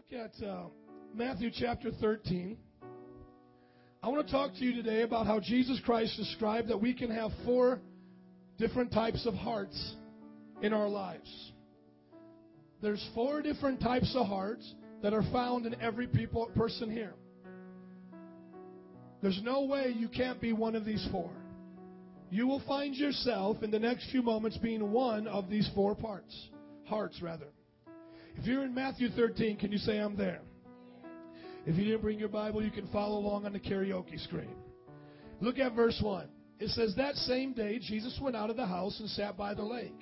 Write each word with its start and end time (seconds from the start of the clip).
Look 0.00 0.18
at 0.18 0.46
uh, 0.46 0.62
Matthew 1.14 1.50
chapter 1.52 1.90
13. 1.90 2.56
I 4.02 4.08
want 4.08 4.26
to 4.26 4.32
talk 4.32 4.54
to 4.54 4.64
you 4.64 4.72
today 4.82 5.02
about 5.02 5.26
how 5.26 5.40
Jesus 5.40 5.78
Christ 5.84 6.16
described 6.16 6.68
that 6.68 6.80
we 6.80 6.94
can 6.94 7.10
have 7.10 7.30
four 7.44 7.80
different 8.58 8.92
types 8.92 9.26
of 9.26 9.34
hearts 9.34 9.96
in 10.62 10.72
our 10.72 10.88
lives. 10.88 11.52
There's 12.80 13.06
four 13.14 13.42
different 13.42 13.80
types 13.80 14.14
of 14.16 14.26
hearts 14.26 14.74
that 15.02 15.12
are 15.12 15.24
found 15.32 15.66
in 15.66 15.78
every 15.82 16.06
people, 16.06 16.46
person 16.56 16.90
here. 16.90 17.12
There's 19.20 19.40
no 19.42 19.64
way 19.64 19.92
you 19.94 20.08
can't 20.08 20.40
be 20.40 20.54
one 20.54 20.76
of 20.76 20.86
these 20.86 21.06
four. 21.12 21.30
You 22.30 22.46
will 22.46 22.62
find 22.66 22.94
yourself 22.94 23.62
in 23.62 23.70
the 23.70 23.78
next 23.78 24.10
few 24.10 24.22
moments 24.22 24.56
being 24.56 24.92
one 24.92 25.26
of 25.26 25.50
these 25.50 25.68
four 25.74 25.94
parts. 25.94 26.34
Hearts, 26.86 27.20
rather. 27.20 27.48
If 28.36 28.46
you're 28.46 28.64
in 28.64 28.74
Matthew 28.74 29.08
13, 29.10 29.56
can 29.56 29.72
you 29.72 29.78
say, 29.78 29.98
I'm 29.98 30.16
there? 30.16 30.40
If 31.66 31.76
you 31.76 31.84
didn't 31.84 32.02
bring 32.02 32.18
your 32.18 32.28
Bible, 32.28 32.62
you 32.62 32.70
can 32.70 32.86
follow 32.88 33.18
along 33.18 33.44
on 33.44 33.52
the 33.52 33.60
karaoke 33.60 34.22
screen. 34.24 34.54
Look 35.40 35.58
at 35.58 35.74
verse 35.74 35.98
1. 36.02 36.28
It 36.58 36.68
says, 36.70 36.94
That 36.96 37.14
same 37.16 37.52
day, 37.52 37.78
Jesus 37.78 38.18
went 38.20 38.36
out 38.36 38.50
of 38.50 38.56
the 38.56 38.66
house 38.66 38.98
and 39.00 39.08
sat 39.10 39.36
by 39.36 39.54
the 39.54 39.62
lake. 39.62 39.98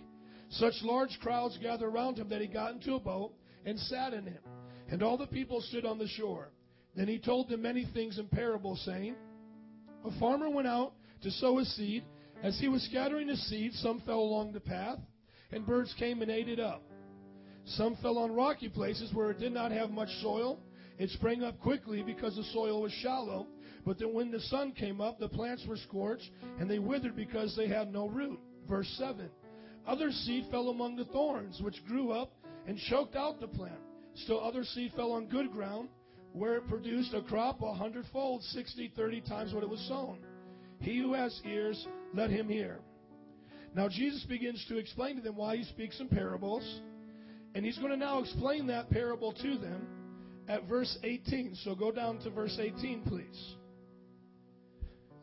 Such 0.50 0.74
large 0.83 1.19
crowds 1.20 1.59
gathered 1.60 1.88
around 1.88 2.19
him 2.19 2.28
that 2.28 2.41
he 2.41 2.46
got 2.46 2.72
into 2.72 2.95
a 2.95 3.00
boat 3.00 3.33
and 3.64 3.78
sat 3.78 4.12
in 4.14 4.27
it. 4.27 4.42
And 4.91 5.02
all 5.02 5.19
the 5.19 5.27
people 5.27 5.60
stood 5.60 5.84
on 5.84 5.98
the 5.98 6.08
shore. 6.08 6.50
Then 6.97 7.06
he 7.06 7.19
told 7.19 7.48
them 7.48 7.62
many 7.62 7.86
things 7.92 8.19
in 8.19 8.27
parables, 8.28 8.83
saying, 8.84 9.14
A 10.05 10.19
farmer 10.19 10.48
went 10.48 10.66
out 10.66 10.95
to 11.22 11.30
sow 11.30 11.58
his 11.58 11.74
seed. 11.77 12.05
As 12.42 12.58
he 12.58 12.69
was 12.69 12.83
scattering 12.84 13.28
his 13.28 13.45
seed, 13.48 13.72
some 13.74 14.00
fell 14.06 14.20
along 14.20 14.52
the 14.52 14.60
path, 14.60 14.98
and 15.50 15.66
birds 15.66 15.95
came 15.98 16.22
and 16.22 16.30
ate 16.30 16.48
it 16.48 16.60
up. 16.60 16.83
Some 17.77 17.96
fell 17.96 18.18
on 18.18 18.34
rocky 18.34 18.68
places 18.68 19.12
where 19.12 19.30
it 19.30 19.38
did 19.38 19.52
not 19.52 19.72
have 19.72 19.90
much 19.90 20.08
soil. 20.22 20.58
It 20.98 21.10
sprang 21.10 21.45
up 21.45 21.60
quickly 21.60 22.02
because 22.02 22.34
the 22.34 22.44
soil 22.44 22.82
was 22.82 22.92
shallow. 22.92 23.47
But 23.84 23.98
then 23.98 24.12
when 24.14 24.30
the 24.30 24.41
sun 24.41 24.72
came 24.72 25.00
up, 25.00 25.19
the 25.19 25.28
plants 25.28 25.64
were 25.66 25.77
scorched, 25.77 26.30
and 26.58 26.69
they 26.69 26.78
withered 26.78 27.14
because 27.14 27.55
they 27.56 27.69
had 27.69 27.92
no 27.92 28.08
root. 28.08 28.41
Verse 28.69 28.88
7. 28.98 29.28
Other 29.86 30.10
seed 30.10 30.47
fell 30.50 30.69
among 30.69 30.97
the 30.97 31.05
thorns, 31.06 31.60
which 31.62 31.84
grew 31.86 32.10
up 32.10 32.33
and 32.66 32.78
choked 32.78 33.16
out 33.16 33.41
the 33.41 33.48
plant. 33.48 33.80
Still 34.14 34.42
other 34.42 34.64
seed 34.64 34.92
fell 34.97 35.12
on 35.12 35.27
good 35.27 35.53
ground, 35.53 35.88
where 36.32 36.56
it 36.56 36.69
produced 36.69 37.14
a 37.14 37.22
crop 37.22 37.62
a 37.62 37.72
hundredfold, 37.72 38.42
sixty, 38.44 38.92
thirty 38.94 39.20
times 39.20 39.55
what 39.55 39.62
it 39.62 39.69
was 39.69 39.80
sown. 39.88 40.19
He 40.80 40.98
who 40.98 41.14
has 41.14 41.41
ears, 41.44 41.86
let 42.14 42.30
him 42.30 42.48
hear. 42.48 42.80
Now 43.75 43.88
Jesus 43.88 44.25
begins 44.25 44.64
to 44.69 44.77
explain 44.77 45.16
to 45.16 45.22
them 45.22 45.36
why 45.36 45.56
he 45.56 45.64
speaks 45.64 46.00
in 46.00 46.08
parables. 46.08 46.80
And 47.54 47.64
he's 47.64 47.78
going 47.78 47.91
to 47.91 47.96
now 47.96 48.20
explain 48.20 48.66
that 48.68 48.91
parable 48.91 49.32
to 49.32 49.58
them 49.58 49.86
at 50.48 50.68
verse 50.68 50.98
18. 51.02 51.56
So 51.64 51.74
go 51.74 51.91
down 51.91 52.18
to 52.20 52.30
verse 52.30 52.58
18, 52.60 53.02
please. 53.02 53.54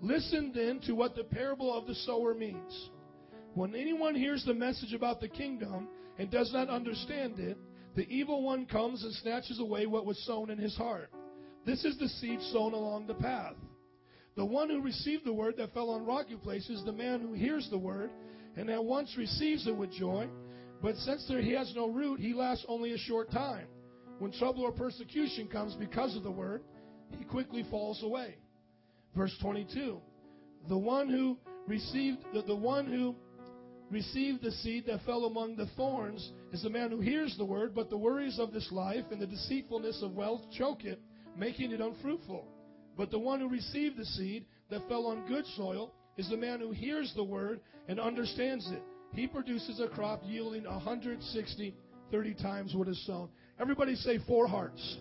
Listen 0.01 0.51
then 0.53 0.79
to 0.81 0.93
what 0.93 1.15
the 1.15 1.23
parable 1.23 1.73
of 1.75 1.87
the 1.87 1.95
sower 1.95 2.33
means. 2.33 2.89
When 3.53 3.73
anyone 3.73 4.15
hears 4.15 4.43
the 4.45 4.53
message 4.53 4.93
about 4.93 5.21
the 5.21 5.29
kingdom 5.29 5.87
and 6.19 6.29
does 6.29 6.51
not 6.53 6.69
understand 6.69 7.39
it, 7.39 7.57
the 7.95 8.07
evil 8.09 8.43
one 8.43 8.65
comes 8.65 9.03
and 9.03 9.13
snatches 9.13 9.59
away 9.59 9.85
what 9.85 10.05
was 10.05 10.23
sown 10.25 10.49
in 10.49 10.57
his 10.57 10.75
heart. 10.75 11.09
This 11.65 11.85
is 11.85 11.97
the 11.97 12.09
seed 12.09 12.41
sown 12.51 12.73
along 12.73 13.07
the 13.07 13.13
path. 13.15 13.55
The 14.35 14.45
one 14.45 14.69
who 14.69 14.81
received 14.81 15.25
the 15.25 15.33
word 15.33 15.55
that 15.57 15.73
fell 15.73 15.89
on 15.91 16.05
rocky 16.05 16.35
places, 16.35 16.83
the 16.83 16.91
man 16.91 17.21
who 17.21 17.33
hears 17.33 17.69
the 17.69 17.77
word 17.77 18.11
and 18.57 18.69
at 18.69 18.83
once 18.83 19.15
receives 19.17 19.65
it 19.65 19.75
with 19.75 19.91
joy, 19.91 20.27
but 20.81 20.95
since 20.97 21.25
there 21.27 21.41
he 21.41 21.53
has 21.53 21.71
no 21.75 21.89
root, 21.89 22.19
he 22.19 22.33
lasts 22.33 22.65
only 22.67 22.93
a 22.93 22.97
short 22.97 23.31
time. 23.31 23.67
When 24.19 24.31
trouble 24.31 24.63
or 24.63 24.71
persecution 24.71 25.47
comes 25.47 25.73
because 25.73 26.15
of 26.15 26.23
the 26.23 26.31
word, 26.31 26.63
he 27.17 27.25
quickly 27.25 27.65
falls 27.69 28.01
away. 28.03 28.35
Verse 29.15 29.35
22. 29.41 29.99
The 30.69 30.77
one 30.77 31.09
who 31.09 31.37
received 31.67 32.19
the, 32.33 32.41
the 32.41 32.55
one 32.55 32.85
who 32.85 33.15
received 33.91 34.41
the 34.41 34.51
seed 34.51 34.85
that 34.87 35.03
fell 35.05 35.25
among 35.25 35.55
the 35.55 35.67
thorns 35.77 36.31
is 36.51 36.63
the 36.63 36.69
man 36.69 36.89
who 36.89 36.99
hears 36.99 37.35
the 37.37 37.45
word, 37.45 37.75
but 37.75 37.89
the 37.89 37.97
worries 37.97 38.39
of 38.39 38.51
this 38.51 38.71
life 38.71 39.05
and 39.11 39.21
the 39.21 39.27
deceitfulness 39.27 40.01
of 40.01 40.15
wealth 40.15 40.41
choke 40.57 40.83
it, 40.85 40.99
making 41.37 41.71
it 41.71 41.81
unfruitful. 41.81 42.47
But 42.97 43.11
the 43.11 43.19
one 43.19 43.39
who 43.39 43.49
received 43.49 43.97
the 43.97 44.05
seed 44.05 44.45
that 44.69 44.87
fell 44.87 45.07
on 45.07 45.27
good 45.27 45.45
soil 45.55 45.93
is 46.17 46.29
the 46.29 46.37
man 46.37 46.59
who 46.59 46.71
hears 46.71 47.11
the 47.15 47.23
word 47.23 47.59
and 47.87 47.99
understands 47.99 48.69
it. 48.71 48.81
He 49.15 49.27
produces 49.27 49.79
a 49.79 49.87
crop 49.87 50.21
yielding 50.25 50.65
160, 50.65 51.75
30 52.11 52.33
times 52.35 52.75
what 52.75 52.87
is 52.89 53.05
sown. 53.05 53.29
Everybody 53.59 53.95
say 53.95 54.19
four 54.27 54.45
hearts. 54.45 54.97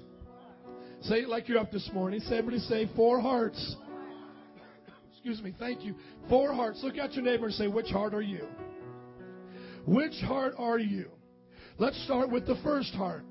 Say 1.02 1.16
it 1.16 1.28
like 1.28 1.48
you're 1.48 1.58
up 1.58 1.72
this 1.72 1.90
morning. 1.92 2.20
Say 2.20 2.38
everybody 2.38 2.60
say 2.60 2.88
four 2.94 3.20
hearts. 3.20 3.76
Excuse 5.12 5.42
me. 5.42 5.52
Thank 5.58 5.82
you. 5.82 5.96
Four 6.28 6.54
hearts. 6.54 6.80
Look 6.82 6.96
at 6.96 7.14
your 7.14 7.24
neighbor 7.24 7.46
and 7.46 7.54
say, 7.54 7.66
which 7.66 7.88
heart 7.88 8.14
are 8.14 8.22
you? 8.22 8.46
Which 9.86 10.14
heart 10.20 10.54
are 10.58 10.78
you? 10.78 11.10
Let's 11.78 12.02
start 12.04 12.30
with 12.30 12.46
the 12.46 12.56
first 12.62 12.94
heart. 12.94 13.24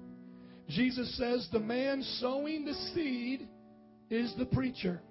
Jesus 0.67 1.17
says 1.17 1.47
the 1.51 1.59
man 1.59 2.03
sowing 2.19 2.65
the 2.65 2.73
seed 2.93 3.47
is 4.09 4.33
the 4.37 4.45
preacher. 4.45 5.01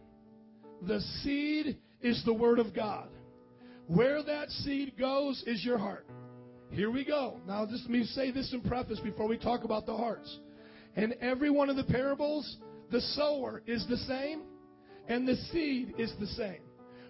The 0.86 1.00
seed 1.22 1.78
is 2.02 2.22
the 2.24 2.34
word 2.34 2.58
of 2.58 2.74
God. 2.74 3.08
Where 3.94 4.22
that 4.22 4.48
seed 4.50 4.94
goes 4.98 5.44
is 5.46 5.62
your 5.62 5.76
heart. 5.76 6.06
Here 6.70 6.90
we 6.90 7.04
go. 7.04 7.40
Now, 7.46 7.66
just 7.66 7.82
let 7.82 7.90
me 7.90 8.04
say 8.04 8.30
this 8.30 8.50
in 8.54 8.62
preface 8.62 8.98
before 9.00 9.28
we 9.28 9.36
talk 9.36 9.64
about 9.64 9.84
the 9.84 9.94
hearts. 9.94 10.38
In 10.96 11.12
every 11.20 11.50
one 11.50 11.68
of 11.68 11.76
the 11.76 11.84
parables, 11.84 12.56
the 12.90 13.02
sower 13.02 13.62
is 13.66 13.86
the 13.90 13.98
same 13.98 14.44
and 15.08 15.28
the 15.28 15.36
seed 15.52 15.94
is 15.98 16.10
the 16.18 16.26
same. 16.26 16.62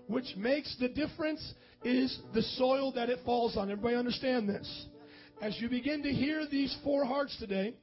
Which 0.08 0.34
makes 0.36 0.76
the 0.80 0.88
difference 0.88 1.54
is 1.84 2.18
the 2.34 2.42
soil 2.42 2.90
that 2.94 3.08
it 3.08 3.20
falls 3.24 3.56
on. 3.56 3.70
Everybody 3.70 3.94
understand 3.94 4.48
this? 4.48 4.86
As 5.40 5.56
you 5.60 5.68
begin 5.68 6.02
to 6.02 6.10
hear 6.10 6.48
these 6.50 6.76
four 6.82 7.04
hearts 7.04 7.36
today, 7.38 7.76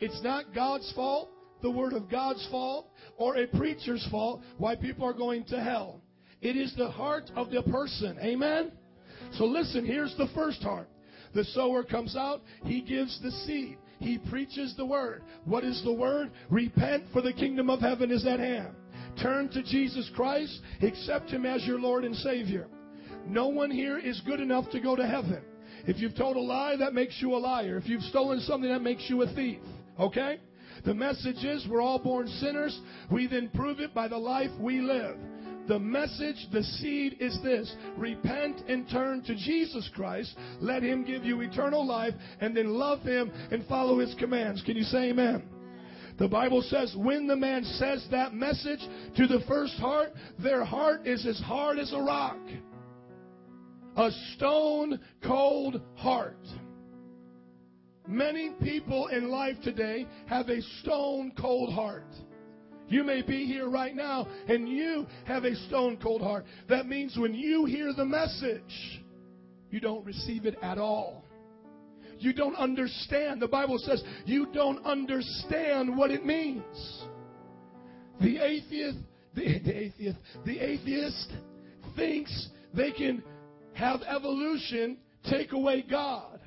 it's 0.00 0.20
not 0.24 0.52
God's 0.52 0.92
fault, 0.96 1.30
the 1.62 1.70
word 1.70 1.92
of 1.92 2.10
God's 2.10 2.44
fault, 2.50 2.88
or 3.16 3.36
a 3.36 3.46
preacher's 3.46 4.04
fault 4.10 4.42
why 4.58 4.74
people 4.74 5.06
are 5.06 5.12
going 5.12 5.44
to 5.44 5.60
hell. 5.60 6.00
It 6.42 6.56
is 6.56 6.74
the 6.76 6.90
heart 6.90 7.30
of 7.36 7.50
the 7.50 7.62
person. 7.62 8.18
Amen? 8.20 8.72
So 9.32 9.44
listen, 9.44 9.84
here's 9.84 10.14
the 10.16 10.28
first 10.34 10.62
heart. 10.62 10.88
The 11.34 11.44
sower 11.44 11.84
comes 11.84 12.16
out, 12.16 12.42
he 12.64 12.80
gives 12.80 13.20
the 13.22 13.30
seed. 13.30 13.78
He 13.98 14.18
preaches 14.18 14.74
the 14.76 14.86
word. 14.86 15.22
What 15.44 15.62
is 15.62 15.82
the 15.84 15.92
word? 15.92 16.30
Repent, 16.48 17.04
for 17.12 17.20
the 17.20 17.32
kingdom 17.32 17.68
of 17.68 17.80
heaven 17.80 18.10
is 18.10 18.26
at 18.26 18.40
hand. 18.40 18.74
Turn 19.22 19.48
to 19.50 19.62
Jesus 19.62 20.10
Christ, 20.16 20.60
accept 20.82 21.30
him 21.30 21.44
as 21.44 21.64
your 21.66 21.78
Lord 21.78 22.04
and 22.04 22.16
Savior. 22.16 22.66
No 23.26 23.48
one 23.48 23.70
here 23.70 23.98
is 23.98 24.20
good 24.24 24.40
enough 24.40 24.70
to 24.70 24.80
go 24.80 24.96
to 24.96 25.06
heaven. 25.06 25.42
If 25.86 25.98
you've 25.98 26.16
told 26.16 26.36
a 26.36 26.40
lie, 26.40 26.76
that 26.76 26.94
makes 26.94 27.20
you 27.20 27.34
a 27.34 27.38
liar. 27.38 27.76
If 27.76 27.88
you've 27.88 28.02
stolen 28.02 28.40
something, 28.40 28.70
that 28.70 28.82
makes 28.82 29.08
you 29.08 29.22
a 29.22 29.34
thief. 29.34 29.60
Okay? 29.98 30.40
The 30.84 30.94
message 30.94 31.44
is 31.44 31.66
we're 31.68 31.82
all 31.82 31.98
born 31.98 32.26
sinners. 32.26 32.78
We 33.10 33.26
then 33.26 33.50
prove 33.54 33.80
it 33.80 33.92
by 33.92 34.08
the 34.08 34.16
life 34.16 34.50
we 34.58 34.80
live. 34.80 35.16
The 35.70 35.78
message, 35.78 36.48
the 36.50 36.64
seed 36.64 37.18
is 37.20 37.40
this 37.44 37.72
repent 37.96 38.60
and 38.66 38.90
turn 38.90 39.22
to 39.22 39.36
Jesus 39.36 39.88
Christ. 39.94 40.34
Let 40.58 40.82
Him 40.82 41.04
give 41.04 41.24
you 41.24 41.42
eternal 41.42 41.86
life 41.86 42.12
and 42.40 42.56
then 42.56 42.70
love 42.70 43.02
Him 43.02 43.30
and 43.52 43.64
follow 43.66 44.00
His 44.00 44.12
commands. 44.18 44.62
Can 44.62 44.76
you 44.76 44.82
say 44.82 45.10
amen? 45.10 45.44
The 46.18 46.26
Bible 46.26 46.62
says 46.62 46.92
when 46.98 47.28
the 47.28 47.36
man 47.36 47.62
says 47.62 48.04
that 48.10 48.34
message 48.34 48.80
to 49.16 49.28
the 49.28 49.44
first 49.46 49.74
heart, 49.74 50.10
their 50.42 50.64
heart 50.64 51.06
is 51.06 51.24
as 51.24 51.38
hard 51.38 51.78
as 51.78 51.92
a 51.92 52.02
rock. 52.02 52.40
A 53.96 54.10
stone 54.34 54.98
cold 55.24 55.80
heart. 55.94 56.44
Many 58.08 58.50
people 58.60 59.06
in 59.06 59.28
life 59.30 59.54
today 59.62 60.08
have 60.26 60.48
a 60.48 60.62
stone 60.82 61.30
cold 61.38 61.72
heart. 61.72 62.12
You 62.90 63.04
may 63.04 63.22
be 63.22 63.46
here 63.46 63.70
right 63.70 63.94
now 63.94 64.26
and 64.48 64.68
you 64.68 65.06
have 65.24 65.44
a 65.44 65.54
stone 65.54 65.96
cold 65.96 66.20
heart. 66.20 66.44
That 66.68 66.86
means 66.86 67.16
when 67.16 67.34
you 67.34 67.64
hear 67.64 67.92
the 67.96 68.04
message, 68.04 69.00
you 69.70 69.78
don't 69.78 70.04
receive 70.04 70.44
it 70.44 70.56
at 70.60 70.76
all. 70.76 71.24
You 72.18 72.32
don't 72.32 72.56
understand. 72.56 73.40
The 73.40 73.48
Bible 73.48 73.78
says 73.78 74.02
you 74.26 74.48
don't 74.52 74.84
understand 74.84 75.96
what 75.96 76.10
it 76.10 76.26
means. 76.26 77.04
The 78.20 78.38
atheist, 78.44 78.98
the, 79.34 79.60
the 79.64 79.78
atheist, 79.78 80.18
the 80.44 80.58
atheist 80.58 81.32
thinks 81.96 82.48
they 82.74 82.90
can 82.90 83.22
have 83.72 84.02
evolution 84.02 84.98
take 85.30 85.52
away 85.52 85.84
God. 85.88 86.40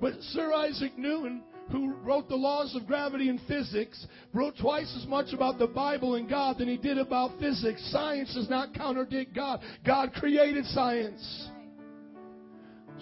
But 0.00 0.14
Sir 0.20 0.52
Isaac 0.52 0.96
Newton 0.96 1.42
who 1.70 1.94
wrote 1.94 2.28
the 2.28 2.36
laws 2.36 2.74
of 2.76 2.86
gravity 2.86 3.28
and 3.28 3.40
physics, 3.48 4.06
wrote 4.32 4.54
twice 4.60 4.92
as 5.00 5.06
much 5.08 5.32
about 5.32 5.58
the 5.58 5.66
Bible 5.66 6.14
and 6.14 6.28
God 6.28 6.58
than 6.58 6.68
he 6.68 6.76
did 6.76 6.98
about 6.98 7.38
physics. 7.40 7.86
Science 7.90 8.34
does 8.34 8.48
not 8.48 8.74
contradict 8.74 9.34
God. 9.34 9.60
God 9.84 10.12
created 10.12 10.64
science. 10.66 11.48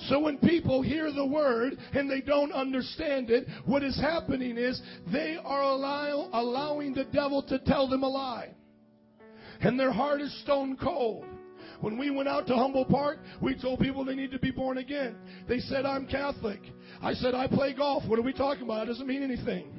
So 0.09 0.21
when 0.21 0.39
people 0.39 0.83
hear 0.83 1.13
the 1.13 1.27
word 1.27 1.79
and 1.93 2.11
they 2.11 2.21
don't 2.21 2.53
understand 2.53 3.31
it, 3.31 3.47
what 3.65 3.85
is 3.85 3.99
happening 4.01 4.57
is 4.57 4.81
they 5.13 5.37
are 5.45 5.63
allow, 5.63 6.29
allowing 6.33 6.95
the 6.95 7.05
devil 7.05 7.43
to 7.45 7.59
tell 7.61 7.89
them 7.89 8.03
a 8.03 8.09
lie. 8.09 8.51
And 9.61 9.79
their 9.79 9.93
heart 9.93 10.21
is 10.21 10.43
stone 10.43 10.77
cold. 10.77 11.25
When 11.81 11.99
we 11.99 12.11
went 12.11 12.29
out 12.29 12.47
to 12.47 12.55
Humboldt 12.55 12.89
Park, 12.89 13.19
we 13.41 13.61
told 13.61 13.81
people 13.81 14.05
they 14.05 14.15
need 14.15 14.31
to 14.31 14.39
be 14.39 14.51
born 14.51 14.79
again. 14.79 15.17
They 15.49 15.59
said, 15.59 15.85
I'm 15.85 16.07
Catholic. 16.07 16.61
I 17.03 17.15
said, 17.15 17.35
I 17.35 17.47
play 17.47 17.75
golf. 17.75 18.05
What 18.07 18.19
are 18.19 18.23
we 18.23 18.33
talking 18.33 18.63
about? 18.63 18.85
It 18.85 18.91
doesn't 18.91 19.07
mean 19.07 19.23
anything. 19.23 19.73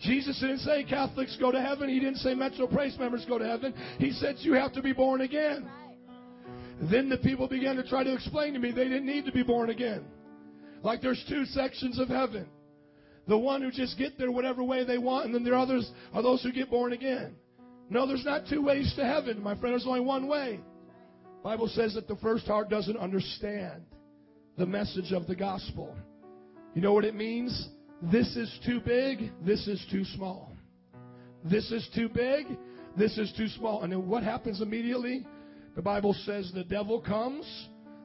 Jesus 0.00 0.38
didn't 0.40 0.58
say 0.58 0.84
Catholics 0.84 1.36
go 1.40 1.50
to 1.50 1.60
heaven. 1.60 1.88
He 1.88 1.98
didn't 1.98 2.18
say 2.18 2.34
Metro 2.34 2.66
Praise 2.66 2.96
members 2.98 3.24
go 3.28 3.38
to 3.38 3.46
heaven. 3.46 3.74
He 3.98 4.12
said 4.12 4.36
you 4.38 4.54
have 4.54 4.72
to 4.74 4.82
be 4.82 4.92
born 4.92 5.22
again. 5.22 5.68
Then 6.90 7.08
the 7.08 7.18
people 7.18 7.48
began 7.48 7.76
to 7.76 7.82
try 7.82 8.04
to 8.04 8.12
explain 8.12 8.52
to 8.54 8.60
me 8.60 8.70
they 8.70 8.84
didn't 8.84 9.06
need 9.06 9.24
to 9.26 9.32
be 9.32 9.42
born 9.42 9.70
again. 9.70 10.04
Like 10.82 11.02
there's 11.02 11.24
two 11.28 11.44
sections 11.46 11.98
of 11.98 12.08
heaven. 12.08 12.46
The 13.26 13.36
one 13.36 13.60
who 13.60 13.70
just 13.70 13.98
get 13.98 14.16
there 14.16 14.30
whatever 14.30 14.62
way 14.62 14.84
they 14.84 14.98
want, 14.98 15.26
and 15.26 15.34
then 15.34 15.44
the 15.44 15.54
others 15.54 15.90
are 16.14 16.22
those 16.22 16.42
who 16.42 16.52
get 16.52 16.70
born 16.70 16.92
again. 16.92 17.34
No, 17.90 18.06
there's 18.06 18.24
not 18.24 18.46
two 18.48 18.62
ways 18.62 18.92
to 18.96 19.04
heaven, 19.04 19.42
my 19.42 19.54
friend. 19.54 19.72
There's 19.72 19.86
only 19.86 20.00
one 20.00 20.28
way. 20.28 20.60
Bible 21.42 21.68
says 21.68 21.94
that 21.94 22.08
the 22.08 22.16
first 22.16 22.46
heart 22.46 22.68
doesn't 22.68 22.96
understand 22.96 23.82
the 24.56 24.66
message 24.66 25.12
of 25.12 25.26
the 25.26 25.36
gospel. 25.36 25.96
You 26.74 26.82
know 26.82 26.92
what 26.92 27.04
it 27.04 27.14
means? 27.14 27.68
This 28.02 28.36
is 28.36 28.52
too 28.66 28.80
big, 28.80 29.30
this 29.44 29.66
is 29.66 29.84
too 29.90 30.04
small. 30.04 30.52
This 31.44 31.70
is 31.70 31.88
too 31.94 32.08
big, 32.08 32.46
this 32.96 33.16
is 33.16 33.32
too 33.36 33.48
small. 33.48 33.82
And 33.82 33.92
then 33.92 34.08
what 34.08 34.22
happens 34.22 34.60
immediately? 34.60 35.26
The 35.76 35.82
Bible 35.82 36.14
says 36.24 36.50
the 36.52 36.64
devil 36.64 37.00
comes 37.00 37.46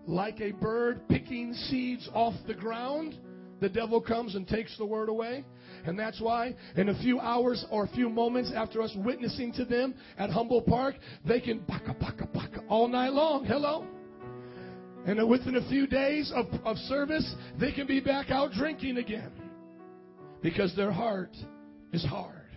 like 0.05 0.39
a 0.41 0.51
bird 0.51 1.07
picking 1.09 1.53
seeds 1.53 2.07
off 2.13 2.33
the 2.47 2.53
ground. 2.53 3.17
The 3.63 3.69
devil 3.69 4.01
comes 4.01 4.35
and 4.35 4.45
takes 4.45 4.77
the 4.77 4.85
word 4.85 5.07
away. 5.07 5.45
And 5.85 5.97
that's 5.97 6.19
why 6.19 6.53
in 6.75 6.89
a 6.89 6.99
few 6.99 7.21
hours 7.21 7.65
or 7.71 7.85
a 7.85 7.87
few 7.87 8.09
moments 8.09 8.51
after 8.53 8.81
us 8.81 8.93
witnessing 8.97 9.53
to 9.53 9.63
them 9.63 9.95
at 10.17 10.29
Humboldt 10.29 10.65
Park, 10.65 10.95
they 11.25 11.39
can 11.39 11.59
baka 11.59 11.95
baka 11.97 12.27
baka 12.33 12.61
all 12.67 12.89
night 12.89 13.13
long. 13.13 13.45
Hello? 13.45 13.87
And 15.05 15.29
within 15.29 15.55
a 15.55 15.69
few 15.69 15.87
days 15.87 16.29
of, 16.35 16.47
of 16.65 16.75
service, 16.75 17.35
they 17.57 17.71
can 17.71 17.87
be 17.87 18.01
back 18.01 18.31
out 18.31 18.51
drinking 18.51 18.97
again 18.97 19.31
because 20.41 20.75
their 20.75 20.91
heart 20.91 21.31
is 21.93 22.03
hard. 22.03 22.49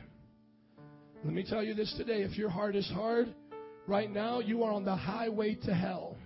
Let 1.25 1.33
me 1.33 1.45
tell 1.49 1.63
you 1.63 1.75
this 1.75 1.95
today 1.97 2.23
if 2.23 2.37
your 2.37 2.51
heart 2.51 2.75
is 2.75 2.91
hard, 2.91 3.33
right 3.87 4.11
now 4.11 4.41
you 4.41 4.65
are 4.65 4.73
on 4.73 4.85
the 4.85 4.97
highway 4.97 5.55
to 5.67 5.73
hell. 5.73 6.17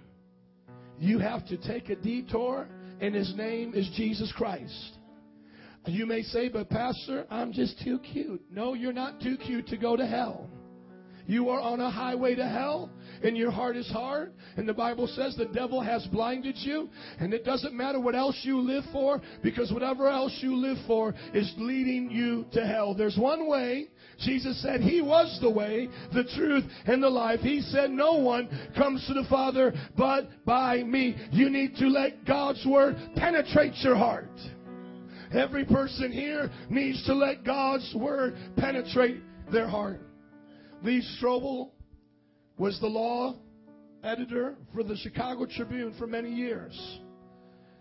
You 0.98 1.18
have 1.18 1.46
to 1.48 1.58
take 1.58 1.90
a 1.90 1.96
detour, 1.96 2.66
and 3.00 3.14
his 3.14 3.34
name 3.34 3.72
is 3.74 3.90
Jesus 3.96 4.32
Christ. 4.36 4.96
You 5.86 6.06
may 6.06 6.22
say, 6.22 6.48
but 6.48 6.68
Pastor, 6.68 7.26
I'm 7.30 7.52
just 7.52 7.82
too 7.82 7.98
cute. 7.98 8.42
No, 8.50 8.74
you're 8.74 8.92
not 8.92 9.20
too 9.20 9.36
cute 9.38 9.66
to 9.68 9.76
go 9.78 9.96
to 9.96 10.06
hell. 10.06 10.48
You 11.26 11.48
are 11.48 11.60
on 11.60 11.80
a 11.80 11.90
highway 11.90 12.34
to 12.34 12.46
hell 12.46 12.90
and 13.22 13.36
your 13.36 13.50
heart 13.50 13.76
is 13.76 13.88
hard. 13.90 14.32
And 14.56 14.68
the 14.68 14.74
Bible 14.74 15.06
says 15.06 15.36
the 15.36 15.46
devil 15.46 15.80
has 15.80 16.06
blinded 16.06 16.56
you. 16.58 16.88
And 17.18 17.32
it 17.32 17.44
doesn't 17.44 17.74
matter 17.74 18.00
what 18.00 18.14
else 18.14 18.38
you 18.42 18.60
live 18.60 18.84
for 18.92 19.20
because 19.42 19.72
whatever 19.72 20.08
else 20.08 20.36
you 20.40 20.56
live 20.56 20.78
for 20.86 21.14
is 21.34 21.52
leading 21.58 22.10
you 22.10 22.46
to 22.52 22.66
hell. 22.66 22.94
There's 22.94 23.16
one 23.16 23.48
way. 23.48 23.88
Jesus 24.18 24.60
said 24.62 24.80
he 24.80 25.00
was 25.00 25.38
the 25.40 25.50
way, 25.50 25.88
the 26.12 26.24
truth, 26.36 26.64
and 26.86 27.02
the 27.02 27.08
life. 27.08 27.40
He 27.40 27.60
said 27.62 27.90
no 27.90 28.14
one 28.14 28.48
comes 28.76 29.06
to 29.06 29.14
the 29.14 29.26
Father 29.28 29.72
but 29.96 30.28
by 30.44 30.82
me. 30.82 31.16
You 31.32 31.50
need 31.50 31.76
to 31.76 31.86
let 31.86 32.24
God's 32.26 32.64
word 32.66 32.96
penetrate 33.16 33.74
your 33.76 33.96
heart. 33.96 34.28
Every 35.32 35.64
person 35.64 36.10
here 36.10 36.50
needs 36.68 37.04
to 37.06 37.14
let 37.14 37.44
God's 37.44 37.94
word 37.94 38.34
penetrate 38.56 39.22
their 39.52 39.68
heart. 39.68 40.00
Lee 40.82 41.02
Strobel 41.18 41.70
was 42.60 42.78
the 42.78 42.86
law 42.86 43.34
editor 44.04 44.54
for 44.74 44.82
the 44.82 44.94
Chicago 44.98 45.46
Tribune 45.46 45.94
for 45.98 46.06
many 46.06 46.30
years. 46.30 47.00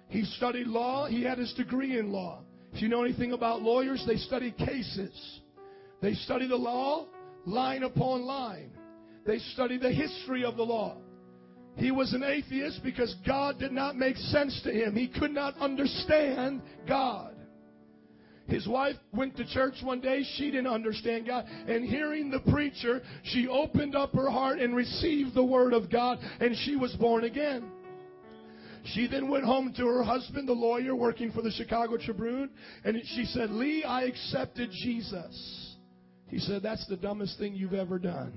He 0.07 0.23
studied 0.23 0.67
law. 0.67 1.05
He 1.05 1.21
had 1.21 1.37
his 1.37 1.53
degree 1.53 1.99
in 1.99 2.13
law. 2.13 2.43
If 2.71 2.81
you 2.81 2.87
know 2.87 3.03
anything 3.03 3.33
about 3.33 3.61
lawyers, 3.61 4.01
they 4.07 4.15
study 4.15 4.51
cases. 4.51 5.41
They 6.01 6.13
study 6.13 6.47
the 6.47 6.55
law 6.55 7.07
line 7.45 7.83
upon 7.83 8.21
line. 8.21 8.71
They 9.27 9.39
study 9.53 9.77
the 9.77 9.91
history 9.91 10.45
of 10.45 10.55
the 10.55 10.63
law. 10.63 10.95
He 11.75 11.91
was 11.91 12.13
an 12.13 12.23
atheist 12.23 12.81
because 12.81 13.13
God 13.27 13.59
did 13.59 13.73
not 13.73 13.97
make 13.97 14.15
sense 14.15 14.61
to 14.63 14.71
him. 14.71 14.95
He 14.95 15.09
could 15.09 15.31
not 15.31 15.57
understand 15.57 16.61
God. 16.87 17.35
His 18.49 18.67
wife 18.67 18.95
went 19.13 19.37
to 19.37 19.45
church 19.45 19.75
one 19.83 20.01
day. 20.01 20.25
She 20.35 20.51
didn't 20.51 20.67
understand 20.67 21.27
God. 21.27 21.45
And 21.45 21.85
hearing 21.85 22.31
the 22.31 22.39
preacher, 22.51 23.01
she 23.23 23.47
opened 23.47 23.95
up 23.95 24.13
her 24.13 24.29
heart 24.29 24.59
and 24.59 24.75
received 24.75 25.35
the 25.35 25.43
word 25.43 25.73
of 25.73 25.91
God, 25.91 26.17
and 26.39 26.55
she 26.65 26.75
was 26.75 26.93
born 26.95 27.23
again. 27.23 27.71
She 28.93 29.07
then 29.07 29.29
went 29.29 29.45
home 29.45 29.73
to 29.77 29.85
her 29.85 30.03
husband, 30.03 30.47
the 30.47 30.53
lawyer 30.53 30.95
working 30.95 31.31
for 31.31 31.41
the 31.41 31.51
Chicago 31.51 31.97
Tribune, 31.97 32.49
and 32.83 32.99
she 33.15 33.25
said, 33.25 33.51
Lee, 33.51 33.83
I 33.83 34.03
accepted 34.03 34.71
Jesus. 34.71 35.75
He 36.27 36.39
said, 36.39 36.63
That's 36.63 36.87
the 36.87 36.97
dumbest 36.97 37.37
thing 37.37 37.53
you've 37.53 37.73
ever 37.73 37.99
done. 37.99 38.33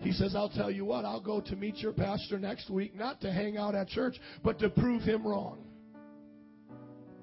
He 0.00 0.12
says, 0.12 0.34
I'll 0.34 0.48
tell 0.48 0.70
you 0.70 0.86
what, 0.86 1.04
I'll 1.04 1.20
go 1.20 1.40
to 1.42 1.56
meet 1.56 1.76
your 1.76 1.92
pastor 1.92 2.38
next 2.38 2.70
week, 2.70 2.96
not 2.96 3.20
to 3.20 3.30
hang 3.30 3.58
out 3.58 3.74
at 3.74 3.88
church, 3.88 4.16
but 4.42 4.58
to 4.60 4.70
prove 4.70 5.02
him 5.02 5.26
wrong. 5.26 5.69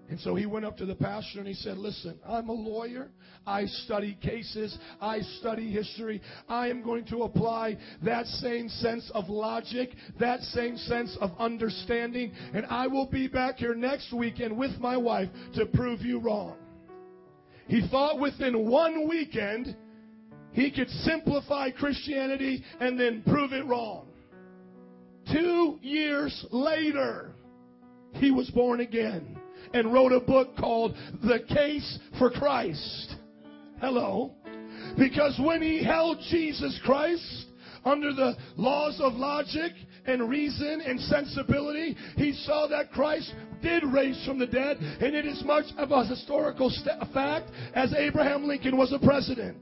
And 0.09 0.19
so 0.21 0.35
he 0.35 0.45
went 0.45 0.63
up 0.63 0.77
to 0.77 0.85
the 0.85 0.95
pastor 0.95 1.39
and 1.39 1.47
he 1.47 1.53
said, 1.53 1.77
Listen, 1.77 2.17
I'm 2.25 2.47
a 2.47 2.53
lawyer. 2.53 3.09
I 3.45 3.65
study 3.65 4.17
cases. 4.21 4.77
I 5.01 5.19
study 5.39 5.69
history. 5.69 6.21
I 6.47 6.69
am 6.69 6.81
going 6.81 7.05
to 7.07 7.23
apply 7.23 7.77
that 8.03 8.25
same 8.25 8.69
sense 8.69 9.09
of 9.13 9.27
logic, 9.27 9.89
that 10.19 10.39
same 10.41 10.77
sense 10.77 11.17
of 11.19 11.31
understanding. 11.37 12.31
And 12.53 12.65
I 12.67 12.87
will 12.87 13.07
be 13.07 13.27
back 13.27 13.57
here 13.57 13.75
next 13.75 14.13
weekend 14.13 14.57
with 14.57 14.79
my 14.79 14.95
wife 14.95 15.29
to 15.55 15.65
prove 15.65 16.01
you 16.01 16.19
wrong. 16.19 16.55
He 17.67 17.85
thought 17.89 18.17
within 18.17 18.69
one 18.69 19.09
weekend 19.09 19.75
he 20.53 20.71
could 20.71 20.89
simplify 20.89 21.69
Christianity 21.71 22.63
and 22.79 22.97
then 22.97 23.23
prove 23.23 23.51
it 23.51 23.65
wrong. 23.65 24.07
Two 25.33 25.79
years 25.81 26.45
later, 26.49 27.33
he 28.13 28.31
was 28.31 28.49
born 28.51 28.79
again 28.79 29.36
and 29.73 29.93
wrote 29.93 30.11
a 30.11 30.19
book 30.19 30.55
called 30.57 30.95
The 31.23 31.39
Case 31.47 31.99
for 32.17 32.29
Christ. 32.29 33.15
Hello. 33.79 34.33
Because 34.97 35.39
when 35.43 35.61
he 35.61 35.83
held 35.83 36.19
Jesus 36.29 36.79
Christ 36.83 37.45
under 37.85 38.13
the 38.13 38.35
laws 38.55 38.99
of 38.99 39.13
logic 39.13 39.73
and 40.05 40.29
reason 40.29 40.81
and 40.85 40.99
sensibility, 40.99 41.95
he 42.15 42.33
saw 42.33 42.67
that 42.67 42.91
Christ 42.91 43.33
did 43.61 43.83
raise 43.83 44.23
from 44.25 44.39
the 44.39 44.47
dead, 44.47 44.77
and 44.77 45.15
it 45.15 45.25
is 45.25 45.43
much 45.43 45.65
of 45.77 45.91
a 45.91 46.05
historical 46.05 46.71
fact 47.13 47.49
as 47.75 47.93
Abraham 47.93 48.47
Lincoln 48.47 48.77
was 48.77 48.93
a 48.93 48.99
president. 48.99 49.57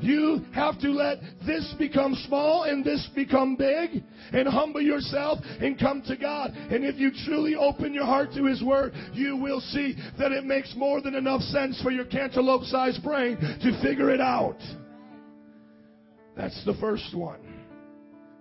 You 0.00 0.44
have 0.54 0.80
to 0.80 0.88
let 0.88 1.18
this 1.46 1.74
become 1.78 2.14
small 2.26 2.64
and 2.64 2.84
this 2.84 3.08
become 3.14 3.56
big 3.56 4.02
and 4.32 4.48
humble 4.48 4.80
yourself 4.80 5.40
and 5.60 5.78
come 5.78 6.02
to 6.06 6.16
God. 6.16 6.52
And 6.54 6.84
if 6.84 6.96
you 6.96 7.10
truly 7.24 7.54
open 7.54 7.92
your 7.92 8.04
heart 8.04 8.30
to 8.34 8.44
His 8.44 8.62
Word, 8.62 8.92
you 9.12 9.36
will 9.36 9.60
see 9.60 9.96
that 10.18 10.32
it 10.32 10.44
makes 10.44 10.74
more 10.76 11.00
than 11.00 11.14
enough 11.14 11.42
sense 11.42 11.80
for 11.82 11.90
your 11.90 12.04
cantaloupe 12.04 12.64
sized 12.64 13.02
brain 13.02 13.38
to 13.38 13.82
figure 13.82 14.10
it 14.10 14.20
out. 14.20 14.58
That's 16.36 16.64
the 16.64 16.74
first 16.74 17.14
one. 17.14 17.40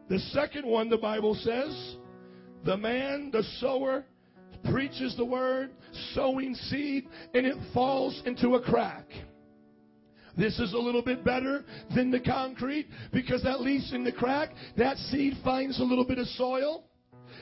The 0.09 0.19
second 0.19 0.65
one, 0.65 0.89
the 0.89 0.97
Bible 0.97 1.35
says, 1.35 1.95
the 2.63 2.77
man, 2.77 3.31
the 3.31 3.43
sower, 3.59 4.05
preaches 4.71 5.15
the 5.17 5.25
word, 5.25 5.71
sowing 6.13 6.53
seed, 6.53 7.07
and 7.33 7.45
it 7.45 7.55
falls 7.73 8.21
into 8.25 8.55
a 8.55 8.61
crack. 8.61 9.05
This 10.37 10.59
is 10.59 10.73
a 10.73 10.77
little 10.77 11.01
bit 11.01 11.23
better 11.23 11.65
than 11.95 12.11
the 12.11 12.19
concrete 12.19 12.87
because 13.11 13.45
at 13.45 13.61
least 13.61 13.93
in 13.93 14.03
the 14.03 14.11
crack, 14.11 14.51
that 14.77 14.97
seed 14.97 15.33
finds 15.43 15.79
a 15.79 15.83
little 15.83 16.05
bit 16.05 16.19
of 16.19 16.27
soil 16.27 16.83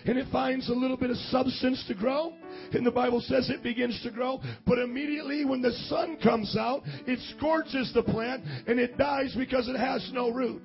and 0.05 0.17
it 0.17 0.27
finds 0.31 0.69
a 0.69 0.73
little 0.73 0.97
bit 0.97 1.09
of 1.09 1.17
substance 1.17 1.83
to 1.87 1.95
grow. 1.95 2.33
And 2.71 2.85
the 2.85 2.91
Bible 2.91 3.21
says 3.21 3.49
it 3.49 3.63
begins 3.63 3.99
to 4.03 4.11
grow. 4.11 4.39
But 4.65 4.79
immediately 4.79 5.45
when 5.45 5.61
the 5.61 5.71
sun 5.89 6.17
comes 6.21 6.55
out, 6.55 6.83
it 7.07 7.19
scorches 7.35 7.91
the 7.93 8.03
plant 8.03 8.43
and 8.67 8.79
it 8.79 8.97
dies 8.97 9.35
because 9.37 9.67
it 9.67 9.77
has 9.77 10.09
no 10.13 10.29
root. 10.29 10.63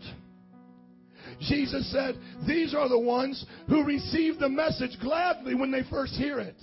Jesus 1.41 1.91
said, 1.91 2.17
These 2.47 2.75
are 2.75 2.89
the 2.89 2.99
ones 2.99 3.45
who 3.69 3.85
receive 3.85 4.39
the 4.39 4.49
message 4.49 4.97
gladly 5.01 5.55
when 5.55 5.71
they 5.71 5.83
first 5.91 6.15
hear 6.15 6.39
it. 6.39 6.57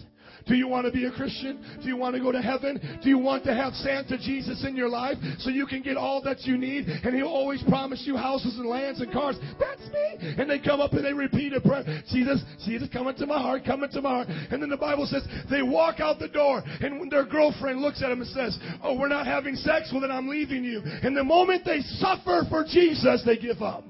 Do 0.48 0.56
you 0.56 0.68
want 0.68 0.86
to 0.86 0.92
be 0.92 1.06
a 1.06 1.12
Christian? 1.12 1.64
Do 1.82 1.88
you 1.88 1.98
want 1.98 2.16
to 2.16 2.22
go 2.22 2.32
to 2.32 2.42
heaven? 2.42 3.00
Do 3.04 3.10
you 3.10 3.18
want 3.18 3.44
to 3.46 3.54
have 3.54 3.74
Santa 3.74 4.18
Jesus 4.18 4.64
in 4.66 4.76
your 4.76 4.90
life 4.90 5.18
so 5.40 5.50
you 5.50 5.66
can 5.66 5.82
get 5.82 5.98
all 5.98 6.22
that 6.24 6.42
you 6.42 6.58
need 6.58 6.88
and 6.88 7.16
he'll 7.16 7.28
always 7.28 7.62
promise 7.64 8.04
you 8.06 8.16
houses 8.16 8.58
and 8.58 8.68
lands 8.68 9.02
and 9.02 9.12
cars? 9.12 9.38
That's 9.60 9.82
me. 9.82 10.36
And 10.38 10.50
they 10.50 10.60
come 10.60 10.80
up 10.80 10.94
and 10.94 11.04
they 11.04 11.14
repeat 11.14 11.54
a 11.54 11.62
prayer. 11.62 11.84
Jesus, 12.10 12.42
Jesus, 12.66 12.88
come 12.92 13.08
into 13.08 13.26
my 13.26 13.42
heart, 13.42 13.64
come 13.66 13.84
into 13.84 14.02
my 14.02 14.10
heart. 14.10 14.28
And 14.30 14.62
then 14.62 14.70
the 14.70 14.78
Bible 14.78 15.06
says 15.06 15.28
they 15.50 15.62
walk 15.62 16.00
out 16.00 16.20
the 16.20 16.30
door 16.30 16.64
and 16.82 17.00
when 17.00 17.10
their 17.10 17.26
girlfriend 17.26 17.82
looks 17.82 18.02
at 18.02 18.10
them 18.10 18.22
and 18.22 18.30
says, 18.30 18.58
Oh, 18.84 18.98
we're 18.98 19.08
not 19.08 19.26
having 19.26 19.56
sex, 19.56 19.90
well 19.92 20.02
then 20.02 20.12
I'm 20.12 20.28
leaving 20.28 20.64
you. 20.64 20.82
And 20.84 21.16
the 21.16 21.24
moment 21.24 21.66
they 21.66 21.82
suffer 21.82 22.44
for 22.50 22.64
Jesus, 22.64 23.24
they 23.26 23.38
give 23.38 23.62
up. 23.62 23.84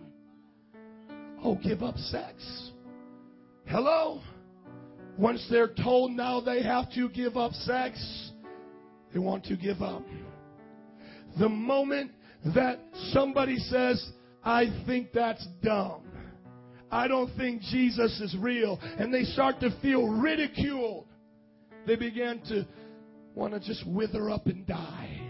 Oh, 1.44 1.56
give 1.56 1.84
up 1.84 1.98
sex. 1.98 2.72
Hello? 3.66 4.22
Once 5.18 5.46
they're 5.50 5.74
told 5.84 6.12
now 6.12 6.40
they 6.40 6.62
have 6.62 6.92
to 6.92 7.10
give 7.10 7.38
up 7.38 7.52
sex, 7.52 8.32
they 9.14 9.20
want 9.20 9.44
to 9.46 9.56
give 9.56 9.82
up. 9.82 10.04
The 11.40 11.50
moment 11.50 12.12
that 12.54 12.80
somebody 13.12 13.58
says, 13.58 14.12
I 14.44 14.84
think 14.86 15.12
that's 15.14 15.46
dumb. 15.64 16.04
I 16.92 17.08
don't 17.08 17.36
think 17.36 17.62
Jesus 17.64 18.20
is 18.22 18.36
real. 18.40 18.80
And 18.82 19.14
they 19.14 19.24
start 19.24 19.60
to 19.60 19.78
feel 19.82 20.08
ridiculed. 20.08 21.08
They 21.86 21.96
begin 21.96 22.42
to 22.50 22.66
want 23.36 23.54
to 23.54 23.60
just 23.60 23.86
wither 23.88 24.30
up 24.30 24.46
and 24.46 24.66
die. 24.66 25.27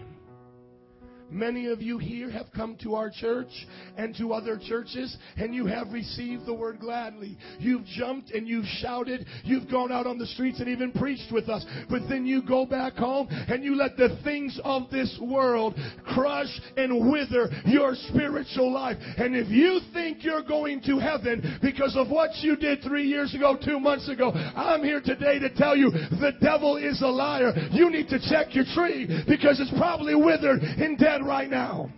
Many 1.30 1.68
of 1.68 1.82
you 1.82 1.98
here 1.98 2.30
have 2.30 2.46
come 2.54 2.76
to 2.82 2.94
our 2.94 3.10
church 3.10 3.50
and 3.96 4.16
to 4.16 4.32
other 4.32 4.58
churches 4.58 5.16
and 5.36 5.54
you 5.54 5.66
have 5.66 5.92
received 5.92 6.46
the 6.46 6.54
word 6.54 6.80
gladly. 6.80 7.36
You've 7.58 7.84
jumped 7.84 8.30
and 8.30 8.48
you've 8.48 8.66
shouted. 8.80 9.26
You've 9.44 9.70
gone 9.70 9.92
out 9.92 10.06
on 10.06 10.18
the 10.18 10.26
streets 10.26 10.60
and 10.60 10.68
even 10.68 10.92
preached 10.92 11.30
with 11.30 11.48
us. 11.48 11.64
But 11.90 12.08
then 12.08 12.26
you 12.26 12.42
go 12.42 12.64
back 12.64 12.94
home 12.94 13.28
and 13.30 13.62
you 13.62 13.76
let 13.76 13.96
the 13.96 14.18
things 14.24 14.58
of 14.64 14.90
this 14.90 15.18
world 15.22 15.74
crush 16.14 16.48
and 16.76 17.10
wither 17.10 17.50
your 17.66 17.94
spiritual 17.94 18.72
life. 18.72 18.96
And 19.18 19.36
if 19.36 19.48
you 19.48 19.80
think 19.92 20.24
you're 20.24 20.42
going 20.42 20.80
to 20.82 20.98
heaven 20.98 21.58
because 21.60 21.94
of 21.96 22.08
what 22.08 22.30
you 22.36 22.56
did 22.56 22.82
three 22.82 23.04
years 23.04 23.34
ago, 23.34 23.56
two 23.62 23.78
months 23.78 24.08
ago, 24.08 24.32
I'm 24.32 24.82
here 24.82 25.00
today 25.00 25.38
to 25.40 25.54
tell 25.54 25.76
you 25.76 25.90
the 25.90 26.32
devil 26.40 26.76
is 26.76 27.02
a 27.02 27.06
liar. 27.06 27.52
You 27.72 27.90
need 27.90 28.08
to 28.08 28.18
check 28.18 28.54
your 28.54 28.64
tree 28.74 29.06
because 29.28 29.60
it's 29.60 29.76
probably 29.78 30.14
withered 30.14 30.60
and 30.62 30.98
dead 30.98 31.17
right 31.24 31.50
now. 31.50 31.90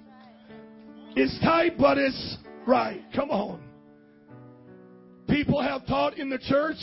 It's 1.16 1.38
tight, 1.40 1.72
but 1.78 1.98
it's 1.98 2.36
right. 2.66 3.02
Come 3.14 3.30
on. 3.30 3.62
People 5.28 5.62
have 5.62 5.86
taught 5.86 6.18
in 6.18 6.28
the 6.28 6.38
church 6.38 6.76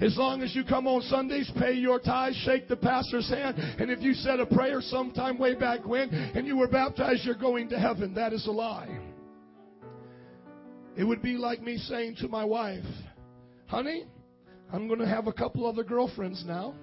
as 0.00 0.16
long 0.16 0.42
as 0.42 0.54
you 0.54 0.64
come 0.64 0.86
on 0.86 1.02
Sundays, 1.02 1.50
pay 1.58 1.72
your 1.72 2.00
tithes, 2.00 2.36
shake 2.44 2.66
the 2.66 2.76
pastor's 2.76 3.28
hand, 3.28 3.56
and 3.58 3.90
if 3.90 4.02
you 4.02 4.12
said 4.12 4.40
a 4.40 4.46
prayer 4.46 4.80
sometime 4.80 5.38
way 5.38 5.54
back 5.54 5.86
when 5.86 6.12
and 6.12 6.46
you 6.46 6.56
were 6.56 6.66
baptized, 6.66 7.24
you're 7.24 7.36
going 7.36 7.68
to 7.68 7.78
heaven. 7.78 8.14
That 8.14 8.32
is 8.32 8.46
a 8.46 8.50
lie. 8.50 8.88
It 10.96 11.04
would 11.04 11.22
be 11.22 11.36
like 11.36 11.62
me 11.62 11.76
saying 11.78 12.16
to 12.20 12.28
my 12.28 12.44
wife, 12.44 12.84
honey, 13.66 14.04
I'm 14.72 14.88
going 14.88 15.00
to 15.00 15.06
have 15.06 15.28
a 15.28 15.32
couple 15.32 15.66
other 15.66 15.84
girlfriends 15.84 16.44
now, 16.46 16.74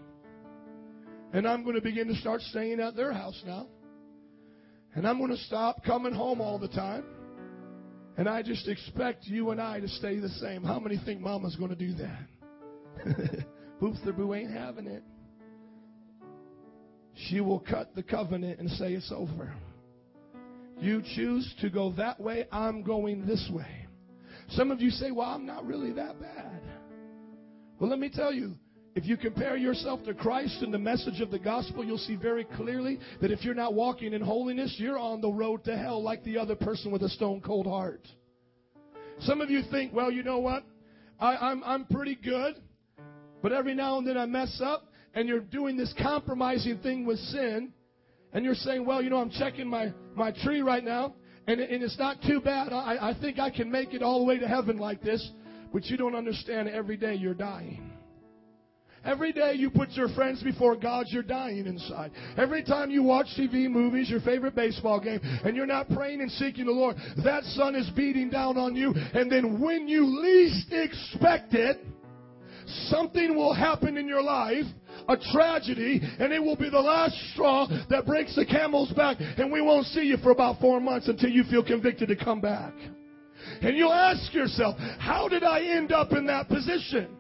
and 1.34 1.48
I'm 1.48 1.64
going 1.64 1.76
to 1.76 1.82
begin 1.82 2.08
to 2.08 2.16
start 2.16 2.42
staying 2.42 2.80
at 2.80 2.96
their 2.96 3.12
house 3.12 3.42
now. 3.46 3.68
And 4.94 5.08
I'm 5.08 5.18
going 5.18 5.32
to 5.32 5.44
stop 5.44 5.84
coming 5.84 6.14
home 6.14 6.42
all 6.42 6.60
the 6.60 6.68
time. 6.68 7.04
And 8.18 8.28
I 8.28 8.42
just 8.42 8.68
expect 8.68 9.26
you 9.26 9.52
and 9.52 9.62
I 9.62 9.80
to 9.80 9.88
stay 9.88 10.20
the 10.20 10.30
same. 10.30 10.64
How 10.64 10.80
many 10.80 11.00
think 11.06 11.22
mama's 11.22 11.56
going 11.56 11.70
to 11.70 11.76
do 11.76 11.94
that? 11.94 13.46
Oops, 13.84 13.98
the 14.06 14.12
boo 14.12 14.34
ain't 14.34 14.52
having 14.52 14.88
it. 14.88 15.04
She 17.30 17.40
will 17.40 17.60
cut 17.60 17.96
the 17.96 18.04
covenant 18.04 18.60
and 18.60 18.70
say 18.72 18.94
it's 18.94 19.12
over. 19.16 19.54
You 20.80 21.02
choose 21.16 21.54
to 21.62 21.70
go 21.70 21.94
that 21.94 22.20
way, 22.20 22.48
I'm 22.52 22.84
going 22.84 23.26
this 23.26 23.50
way. 23.54 23.88
Some 24.50 24.72
of 24.72 24.82
you 24.82 24.90
say, 24.90 25.12
Well, 25.12 25.30
I'm 25.30 25.46
not 25.46 25.66
really 25.66 25.94
that 25.94 26.20
bad. 26.20 26.62
Well, 27.80 27.90
let 27.90 28.00
me 28.00 28.10
tell 28.10 28.34
you, 28.34 28.56
if 28.94 29.06
you 29.06 29.16
compare 29.16 29.56
yourself 29.56 30.04
to 30.04 30.14
Christ 30.14 30.62
and 30.62 30.74
the 30.74 30.80
message 30.80 31.22
of 31.22 31.32
the 31.32 31.40
gospel, 31.40 31.84
you'll 31.84 31.98
see 31.98 32.16
very 32.16 32.44
clearly 32.44 33.00
that 33.22 33.32
if 33.32 33.44
you're 33.46 33.56
not 33.56 33.74
walking 33.74 34.14
in 34.14 34.22
holiness, 34.22 34.76
you're 34.78 35.00
on 35.00 35.22
the 35.22 35.32
road 35.32 35.64
to 35.66 35.78
hell 35.78 36.04
like 36.04 36.24
the 36.26 36.38
other 36.38 36.56
person 36.56 36.92
with 36.92 37.02
a 37.04 37.10
stone 37.10 37.40
cold 37.40 37.66
heart. 37.66 38.06
Some 39.20 39.40
of 39.40 39.50
you 39.50 39.62
think, 39.72 39.94
well, 39.94 40.12
you 40.12 40.24
know 40.24 40.40
what? 40.40 40.64
I, 41.20 41.38
I'm, 41.38 41.64
I'm 41.64 41.86
pretty 41.86 42.16
good, 42.16 42.56
but 43.42 43.54
every 43.54 43.76
now 43.76 43.98
and 43.98 44.06
then 44.06 44.18
I 44.18 44.26
mess 44.26 44.60
up, 44.64 44.88
and 45.14 45.28
you're 45.28 45.40
doing 45.40 45.78
this 45.78 45.94
compromising 46.02 46.80
thing 46.80 47.06
with 47.06 47.20
sin, 47.20 47.72
and 48.34 48.44
you're 48.44 48.56
saying, 48.56 48.86
well, 48.86 49.02
you 49.02 49.10
know, 49.10 49.18
I'm 49.18 49.30
checking 49.30 49.68
my, 49.68 49.94
my 50.16 50.32
tree 50.44 50.62
right 50.62 50.84
now, 50.84 51.16
and, 51.48 51.62
and 51.62 51.84
it's 51.84 51.98
not 51.98 52.18
too 52.28 52.42
bad. 52.42 52.74
I, 52.74 53.12
I 53.12 53.14
think 53.22 53.40
I 53.40 53.52
can 53.52 53.72
make 53.72 53.94
it 53.94 54.02
all 54.02 54.20
the 54.20 54.26
way 54.26 54.38
to 54.40 54.48
heaven 54.48 54.78
like 54.78 55.02
this, 55.02 55.32
but 55.72 55.86
you 55.86 55.96
don't 55.96 56.16
understand 56.16 56.68
every 56.68 56.98
day 56.98 57.14
you're 57.14 57.34
dying. 57.34 57.91
Every 59.04 59.32
day 59.32 59.54
you 59.56 59.72
put 59.72 59.92
your 59.92 60.10
friends 60.10 60.44
before 60.44 60.76
God, 60.76 61.08
you're 61.10 61.24
dying 61.24 61.66
inside. 61.66 62.12
Every 62.38 62.64
time 62.64 62.92
you 62.92 63.02
watch 63.02 63.28
TV, 63.38 63.70
movies, 63.70 64.10
your 64.10 64.22
favorite 64.22 64.56
baseball 64.56 65.00
game, 65.00 65.20
and 65.24 65.56
you're 65.56 65.66
not 65.66 65.90
praying 65.90 66.22
and 66.22 66.32
seeking 66.32 66.66
the 66.66 66.72
Lord, 66.72 66.98
that 67.24 67.44
sun 67.46 67.76
is 67.76 67.90
beating 67.96 68.30
down 68.30 68.58
on 68.58 68.76
you. 68.76 68.94
And 69.14 69.32
then 69.32 69.60
when 69.60 69.88
you 69.88 70.06
least 70.06 70.72
expect 70.72 71.56
it, 71.56 71.84
something 72.90 73.36
will 73.36 73.54
happen 73.54 73.98
in 73.98 74.08
your 74.08 74.22
life 74.22 74.66
a 75.08 75.18
tragedy, 75.32 76.00
and 76.20 76.32
it 76.32 76.42
will 76.42 76.56
be 76.56 76.70
the 76.70 76.80
last 76.80 77.16
straw 77.34 77.68
that 77.90 78.06
breaks 78.06 78.36
the 78.36 78.46
camel's 78.46 78.92
back, 78.92 79.18
and 79.20 79.52
we 79.52 79.62
won't 79.62 79.88
see 79.88 80.02
you 80.04 80.18
for 80.18 80.30
about 80.32 80.60
four 80.62 80.80
months 80.80 81.08
until 81.08 81.30
you 81.30 81.44
feel 81.46 81.64
convicted 81.64 82.08
to 82.10 82.16
come 82.16 82.40
back. 82.40 82.74
And 83.62 83.76
you'll 83.76 83.92
ask 83.92 84.34
yourself, 84.34 84.76
how 85.00 85.28
did 85.28 85.44
I 85.44 85.62
end 85.62 85.92
up 85.92 86.12
in 86.12 86.28
that 86.28 86.48
position? 86.48 87.18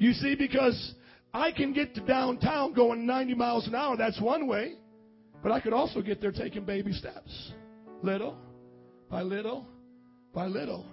You 0.00 0.14
see, 0.14 0.34
because 0.34 0.94
I 1.34 1.52
can 1.52 1.74
get 1.74 1.94
to 1.94 2.00
downtown 2.00 2.72
going 2.72 3.06
90 3.06 3.34
miles 3.34 3.68
an 3.68 3.74
hour. 3.74 3.98
That's 3.98 4.18
one 4.18 4.46
way. 4.46 4.76
But 5.42 5.52
I 5.52 5.60
could 5.60 5.74
also 5.74 6.00
get 6.00 6.22
there 6.22 6.32
taking 6.32 6.64
baby 6.64 6.92
steps. 6.92 7.52
Little 8.02 8.36
by 9.10 9.20
little 9.20 9.66
by 10.32 10.46
little. 10.46 10.86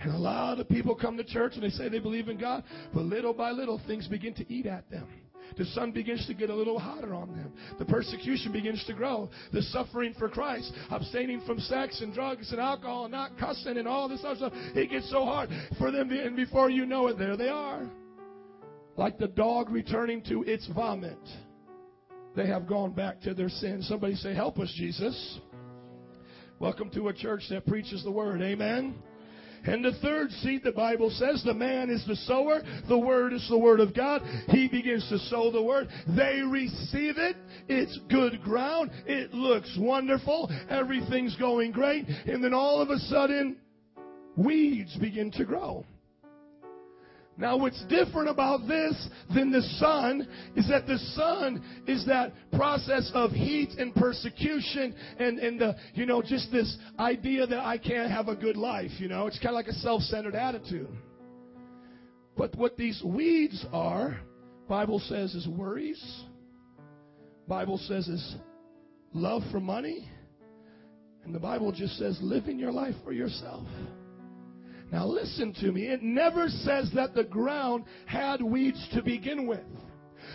And 0.00 0.12
a 0.12 0.18
lot 0.18 0.58
of 0.58 0.68
people 0.68 0.96
come 0.96 1.16
to 1.16 1.22
church 1.22 1.52
and 1.54 1.62
they 1.62 1.68
say 1.70 1.88
they 1.88 2.00
believe 2.00 2.28
in 2.28 2.36
God, 2.36 2.64
but 2.92 3.04
little 3.04 3.32
by 3.32 3.52
little 3.52 3.80
things 3.86 4.08
begin 4.08 4.34
to 4.34 4.52
eat 4.52 4.66
at 4.66 4.90
them. 4.90 5.06
The 5.56 5.66
sun 5.66 5.92
begins 5.92 6.26
to 6.26 6.34
get 6.34 6.50
a 6.50 6.54
little 6.54 6.78
hotter 6.78 7.14
on 7.14 7.28
them. 7.36 7.52
The 7.78 7.84
persecution 7.84 8.50
begins 8.50 8.84
to 8.86 8.94
grow. 8.94 9.30
The 9.52 9.62
suffering 9.62 10.12
for 10.18 10.28
Christ, 10.28 10.72
abstaining 10.90 11.42
from 11.46 11.60
sex 11.60 12.00
and 12.00 12.12
drugs 12.12 12.50
and 12.50 12.60
alcohol, 12.60 13.04
and 13.04 13.12
not 13.12 13.38
cussing 13.38 13.76
and 13.76 13.86
all 13.86 14.08
this 14.08 14.24
other 14.24 14.36
stuff, 14.36 14.52
it 14.74 14.90
gets 14.90 15.08
so 15.10 15.24
hard 15.24 15.50
for 15.78 15.92
them. 15.92 16.10
And 16.10 16.34
before 16.34 16.68
you 16.68 16.84
know 16.84 17.06
it, 17.06 17.18
there 17.18 17.36
they 17.36 17.48
are 17.48 17.88
like 18.96 19.18
the 19.18 19.28
dog 19.28 19.70
returning 19.70 20.22
to 20.24 20.42
its 20.42 20.66
vomit. 20.74 21.18
They 22.36 22.46
have 22.46 22.66
gone 22.66 22.92
back 22.92 23.20
to 23.22 23.34
their 23.34 23.48
sin. 23.48 23.82
Somebody 23.82 24.14
say, 24.16 24.34
Help 24.34 24.58
us, 24.58 24.72
Jesus. 24.76 25.38
Welcome 26.58 26.90
to 26.90 27.08
a 27.08 27.12
church 27.12 27.42
that 27.50 27.66
preaches 27.66 28.02
the 28.04 28.10
word. 28.10 28.40
Amen. 28.42 28.94
And 29.66 29.84
the 29.84 29.92
third 30.02 30.30
seed, 30.30 30.62
the 30.62 30.72
Bible 30.72 31.10
says, 31.10 31.42
the 31.42 31.54
man 31.54 31.88
is 31.88 32.04
the 32.06 32.16
sower. 32.16 32.62
The 32.88 32.98
word 32.98 33.32
is 33.32 33.46
the 33.48 33.58
word 33.58 33.80
of 33.80 33.94
God. 33.94 34.22
He 34.48 34.68
begins 34.68 35.08
to 35.08 35.18
sow 35.18 35.50
the 35.50 35.62
word. 35.62 35.88
They 36.06 36.42
receive 36.46 37.16
it. 37.16 37.36
It's 37.68 37.98
good 38.10 38.42
ground. 38.42 38.90
It 39.06 39.32
looks 39.32 39.74
wonderful. 39.78 40.50
Everything's 40.68 41.36
going 41.36 41.72
great. 41.72 42.06
And 42.26 42.44
then 42.44 42.52
all 42.52 42.82
of 42.82 42.90
a 42.90 42.98
sudden, 42.98 43.56
weeds 44.36 44.94
begin 44.98 45.30
to 45.32 45.44
grow. 45.44 45.84
Now, 47.36 47.56
what's 47.56 47.84
different 47.86 48.28
about 48.28 48.68
this 48.68 49.08
than 49.34 49.50
the 49.50 49.62
sun 49.78 50.28
is 50.54 50.68
that 50.68 50.86
the 50.86 50.98
sun 51.14 51.82
is 51.86 52.06
that 52.06 52.32
process 52.52 53.10
of 53.12 53.32
heat 53.32 53.70
and 53.76 53.92
persecution 53.92 54.94
and, 55.18 55.40
and 55.40 55.60
the, 55.60 55.74
you 55.94 56.06
know, 56.06 56.22
just 56.22 56.52
this 56.52 56.76
idea 56.98 57.44
that 57.46 57.58
I 57.58 57.76
can't 57.76 58.10
have 58.10 58.28
a 58.28 58.36
good 58.36 58.56
life, 58.56 58.92
you 58.98 59.08
know. 59.08 59.26
It's 59.26 59.38
kind 59.38 59.48
of 59.48 59.54
like 59.54 59.66
a 59.66 59.72
self-centered 59.72 60.36
attitude. 60.36 60.88
But 62.36 62.54
what 62.56 62.76
these 62.76 63.02
weeds 63.04 63.66
are, 63.72 64.20
Bible 64.68 65.00
says 65.00 65.34
is 65.34 65.48
worries. 65.48 66.02
Bible 67.48 67.78
says 67.78 68.06
is 68.06 68.36
love 69.12 69.42
for 69.50 69.58
money. 69.58 70.08
And 71.24 71.34
the 71.34 71.40
Bible 71.40 71.72
just 71.72 71.98
says 71.98 72.16
living 72.22 72.60
your 72.60 72.72
life 72.72 72.94
for 73.02 73.12
yourself. 73.12 73.66
Now 74.94 75.06
listen 75.06 75.52
to 75.54 75.72
me. 75.72 75.88
It 75.88 76.04
never 76.04 76.48
says 76.48 76.88
that 76.94 77.14
the 77.14 77.24
ground 77.24 77.82
had 78.06 78.40
weeds 78.40 78.88
to 78.92 79.02
begin 79.02 79.44
with. 79.44 79.64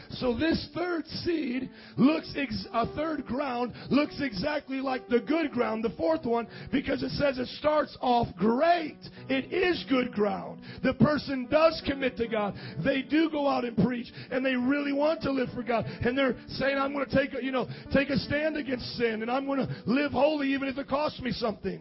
So 0.10 0.36
this 0.38 0.68
third 0.76 1.08
seed 1.08 1.70
looks, 1.96 2.34
ex- 2.36 2.68
a 2.74 2.86
third 2.94 3.26
ground 3.26 3.72
looks 3.90 4.20
exactly 4.20 4.82
like 4.82 5.08
the 5.08 5.22
good 5.22 5.52
ground, 5.52 5.82
the 5.82 5.92
fourth 5.92 6.26
one, 6.26 6.46
because 6.74 7.04
it 7.04 7.12
says 7.12 7.38
it 7.38 7.48
starts 7.60 7.98
off 8.02 8.28
great. 8.36 8.98
It 9.30 9.54
is 9.54 9.86
good 9.88 10.12
ground. 10.12 10.62
The 10.84 10.94
person 10.96 11.48
does 11.50 11.82
commit 11.88 12.18
to 12.18 12.28
God. 12.28 12.54
They 12.84 13.02
do 13.02 13.30
go 13.30 13.48
out 13.48 13.64
and 13.64 13.78
preach, 13.78 14.12
and 14.30 14.46
they 14.46 14.56
really 14.56 14.92
want 14.92 15.22
to 15.22 15.32
live 15.32 15.48
for 15.56 15.64
God. 15.64 15.86
And 15.86 16.18
they're 16.18 16.36
saying, 16.50 16.78
I'm 16.78 16.92
going 16.92 17.06
to 17.06 17.16
take, 17.16 17.34
a, 17.34 17.42
you 17.42 17.54
know, 17.54 17.70
take 17.94 18.10
a 18.10 18.18
stand 18.18 18.58
against 18.58 18.98
sin, 18.98 19.22
and 19.22 19.32
I'm 19.32 19.46
going 19.46 19.66
to 19.66 19.84
live 19.86 20.12
holy 20.12 20.54
even 20.54 20.68
if 20.68 20.78
it 20.78 20.90
costs 20.90 21.22
me 21.22 21.32
something. 21.32 21.80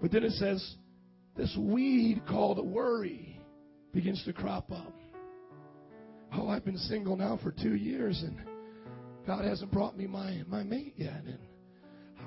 But 0.00 0.12
then 0.12 0.22
it 0.22 0.32
says, 0.32 0.76
this 1.36 1.56
weed 1.58 2.22
called 2.28 2.64
worry 2.64 3.40
begins 3.92 4.22
to 4.24 4.32
crop 4.32 4.70
up. 4.70 4.92
Oh, 6.32 6.48
I've 6.48 6.64
been 6.64 6.78
single 6.78 7.16
now 7.16 7.38
for 7.42 7.52
two 7.52 7.74
years 7.74 8.22
and 8.24 8.38
God 9.26 9.44
hasn't 9.44 9.70
brought 9.70 9.96
me 9.96 10.06
my, 10.06 10.42
my 10.46 10.62
mate 10.62 10.94
yet. 10.96 11.22
And 11.26 11.38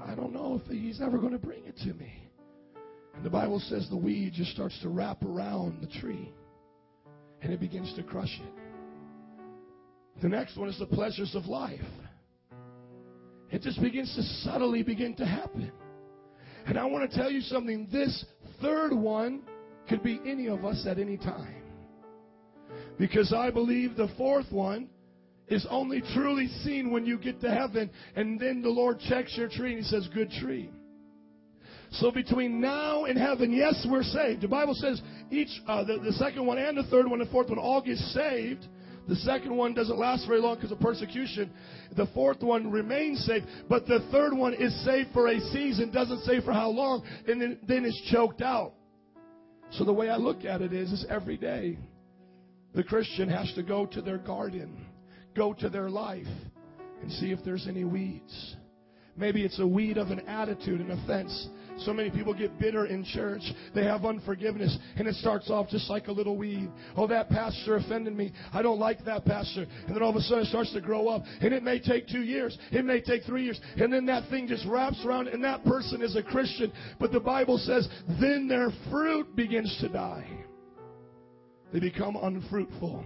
I 0.06 0.16
don't 0.16 0.34
know 0.34 0.62
if 0.64 0.72
He's 0.72 1.02
ever 1.02 1.18
going 1.18 1.34
to 1.34 1.40
bring 1.40 1.66
it 1.66 1.78
to 1.80 1.94
me. 1.94 2.30
And 3.16 3.26
the 3.26 3.30
Bible 3.30 3.60
says 3.60 3.88
the 3.90 3.98
weed 3.98 4.34
just 4.34 4.52
starts 4.52 4.80
to 4.82 4.90
wrap 4.90 5.24
around 5.24 5.82
the 5.82 6.00
tree 6.00 6.32
and 7.42 7.54
it 7.54 7.60
begins 7.60 7.94
to 7.96 8.04
crush 8.04 8.40
it. 8.42 8.54
The 10.22 10.30
next 10.30 10.58
one 10.58 10.70
is 10.70 10.80
the 10.80 10.86
pleasures 10.86 11.36
of 11.36 11.46
life. 11.46 11.80
It 13.52 13.62
just 13.62 13.82
begins 13.82 14.14
to 14.16 14.24
subtly 14.50 14.84
begin 14.84 15.16
to 15.16 15.26
happen. 15.26 15.72
And 16.68 16.78
I 16.78 16.84
want 16.84 17.10
to 17.10 17.18
tell 17.18 17.32
you 17.32 17.42
something. 17.42 17.88
This 17.92 18.26
third 18.62 18.94
one 18.94 19.42
could 19.88 20.04
be 20.04 20.20
any 20.26 20.48
of 20.48 20.66
us 20.66 20.86
at 20.88 21.00
any 21.00 21.18
time. 21.18 21.64
Because 23.00 23.34
I 23.34 23.52
believe 23.52 23.96
the 23.96 24.10
fourth 24.18 24.52
one 24.52 24.90
is 25.48 25.66
only 25.70 26.02
truly 26.14 26.48
seen 26.64 26.92
when 26.92 27.06
you 27.06 27.18
get 27.18 27.40
to 27.40 27.50
heaven 27.50 27.90
and 28.18 28.38
then 28.38 28.62
the 28.62 28.70
Lord 28.70 29.00
checks 29.00 29.36
your 29.38 29.48
tree 29.48 29.76
and 29.76 29.84
he 29.84 29.90
says, 29.90 30.10
good 30.14 30.30
tree. 30.30 30.70
So 31.92 32.12
between 32.12 32.60
now 32.60 33.06
and 33.06 33.18
heaven, 33.18 33.54
yes, 33.54 33.88
we're 33.90 34.04
saved. 34.04 34.42
The 34.42 34.50
Bible 34.50 34.74
says 34.74 35.02
each, 35.32 35.48
uh, 35.68 35.86
the, 35.86 36.00
the 36.00 36.12
second 36.14 36.46
one 36.46 36.58
and 36.58 36.78
the 36.78 36.84
third 36.84 37.10
one 37.10 37.22
and 37.22 37.30
the 37.30 37.32
fourth 37.32 37.48
one 37.48 37.60
all 37.60 37.82
get 37.82 37.98
saved. 37.98 38.66
The 39.08 39.16
second 39.18 39.56
one 39.56 39.74
doesn't 39.74 39.98
last 39.98 40.28
very 40.28 40.40
long 40.40 40.56
because 40.56 40.72
of 40.72 40.80
persecution. 40.80 41.50
The 41.96 42.08
fourth 42.08 42.44
one 42.44 42.70
remains 42.70 43.24
saved, 43.26 43.46
but 43.70 43.88
the 43.88 44.06
third 44.12 44.34
one 44.34 44.54
is 44.54 44.74
saved 44.84 45.10
for 45.14 45.28
a 45.28 45.40
season, 45.40 45.92
doesn't 45.92 46.24
say 46.24 46.42
for 46.42 46.52
how 46.52 46.70
long, 46.70 47.04
and 47.28 47.42
then, 47.42 47.60
then 47.68 47.86
is 47.86 48.00
choked 48.12 48.42
out. 48.42 48.74
So 49.72 49.84
the 49.84 49.94
way 49.94 50.10
I 50.10 50.18
look 50.18 50.46
at 50.46 50.62
it 50.62 50.74
is, 50.74 50.92
is 50.92 51.06
every 51.10 51.38
day 51.38 51.78
the 52.76 52.84
Christian 52.84 53.30
has 53.30 53.52
to 53.56 53.64
go 53.64 53.86
to 53.86 54.02
their 54.02 54.18
garden, 54.18 54.86
go 55.36 55.54
to 55.54 55.70
their 55.70 55.90
life, 55.90 56.28
and 57.02 57.12
see 57.12 57.32
if 57.32 57.40
there's 57.46 57.68
any 57.68 57.84
weeds. 57.84 58.56
Maybe 59.16 59.44
it's 59.44 59.60
a 59.60 59.68
weed 59.68 59.98
of 59.98 60.10
an 60.10 60.22
attitude, 60.22 60.82
an 60.82 60.92
offense. 60.92 61.48
So 61.80 61.94
many 61.94 62.10
people 62.10 62.34
get 62.34 62.60
bitter 62.60 62.86
in 62.86 63.04
church. 63.04 63.42
They 63.76 63.84
have 63.84 64.06
unforgiveness, 64.06 64.78
and 64.96 65.08
it 65.08 65.16
starts 65.16 65.50
off 65.50 65.70
just 65.70 65.90
like 65.90 66.08
a 66.08 66.12
little 66.12 66.36
weed. 66.38 66.70
Oh, 66.96 67.08
that 67.08 67.30
pastor 67.30 67.76
offended 67.76 68.16
me. 68.16 68.34
I 68.52 68.62
don't 68.62 68.80
like 68.80 69.06
that 69.06 69.26
pastor. 69.26 69.66
And 69.86 69.96
then 69.96 70.02
all 70.02 70.10
of 70.10 70.16
a 70.16 70.22
sudden 70.22 70.44
it 70.46 70.48
starts 70.48 70.74
to 70.74 70.82
grow 70.82 71.08
up, 71.08 71.24
and 71.42 71.54
it 71.54 71.64
may 71.64 71.80
take 71.80 72.08
two 72.08 72.24
years. 72.24 72.58
It 72.72 72.84
may 72.84 73.02
take 73.02 73.24
three 73.24 73.44
years. 73.44 73.60
And 73.78 73.92
then 73.94 74.06
that 74.08 74.30
thing 74.30 74.48
just 74.48 74.66
wraps 74.66 75.04
around, 75.06 75.28
and 75.28 75.44
that 75.44 75.64
person 75.66 76.02
is 76.02 76.16
a 76.16 76.24
Christian. 76.24 76.72
But 77.00 77.12
the 77.12 77.20
Bible 77.20 77.58
says, 77.58 77.88
then 78.20 78.48
their 78.48 78.70
fruit 78.90 79.36
begins 79.36 79.78
to 79.82 79.90
die. 79.90 80.28
They 81.74 81.80
become 81.80 82.16
unfruitful. 82.16 83.06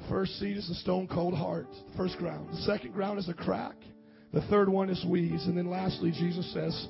The 0.00 0.08
first 0.08 0.38
seed 0.38 0.56
is 0.56 0.68
a 0.68 0.74
stone 0.74 1.08
cold 1.08 1.34
heart, 1.34 1.68
the 1.90 1.96
first 1.96 2.18
ground. 2.18 2.50
The 2.52 2.62
second 2.62 2.92
ground 2.92 3.18
is 3.18 3.28
a 3.28 3.34
crack. 3.34 3.76
The 4.34 4.42
third 4.48 4.68
one 4.68 4.90
is 4.90 5.02
weeds. 5.08 5.46
And 5.46 5.56
then 5.56 5.70
lastly, 5.70 6.10
Jesus 6.10 6.52
says, 6.52 6.88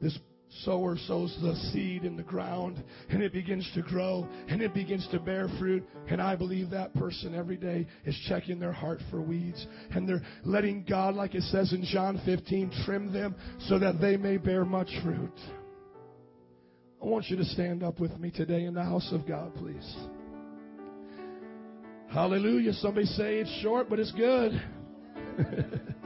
this 0.00 0.16
sower 0.64 0.96
sows 1.06 1.36
the 1.40 1.54
seed 1.72 2.04
in 2.04 2.16
the 2.16 2.22
ground 2.22 2.82
and 3.08 3.22
it 3.22 3.32
begins 3.32 3.68
to 3.74 3.82
grow 3.82 4.28
and 4.48 4.60
it 4.60 4.74
begins 4.74 5.06
to 5.12 5.18
bear 5.18 5.48
fruit. 5.58 5.82
And 6.08 6.20
I 6.20 6.36
believe 6.36 6.70
that 6.70 6.92
person 6.94 7.34
every 7.34 7.56
day 7.56 7.86
is 8.04 8.18
checking 8.28 8.58
their 8.58 8.72
heart 8.72 9.00
for 9.10 9.22
weeds 9.22 9.66
and 9.92 10.08
they're 10.08 10.22
letting 10.44 10.84
God, 10.88 11.14
like 11.14 11.34
it 11.34 11.44
says 11.44 11.72
in 11.72 11.84
John 11.84 12.20
15, 12.26 12.72
trim 12.84 13.12
them 13.12 13.34
so 13.60 13.78
that 13.78 14.00
they 14.00 14.16
may 14.16 14.36
bear 14.36 14.64
much 14.64 14.90
fruit. 15.02 15.38
I 17.02 17.06
want 17.06 17.30
you 17.30 17.36
to 17.36 17.44
stand 17.44 17.82
up 17.82 17.98
with 17.98 18.18
me 18.18 18.30
today 18.30 18.64
in 18.64 18.74
the 18.74 18.84
house 18.84 19.08
of 19.12 19.26
God, 19.26 19.54
please. 19.54 19.96
Hallelujah. 22.12 22.74
Somebody 22.74 23.06
say 23.06 23.36
it's 23.38 23.62
short, 23.62 23.88
but 23.88 23.98
it's 23.98 24.12
good. 24.12 24.60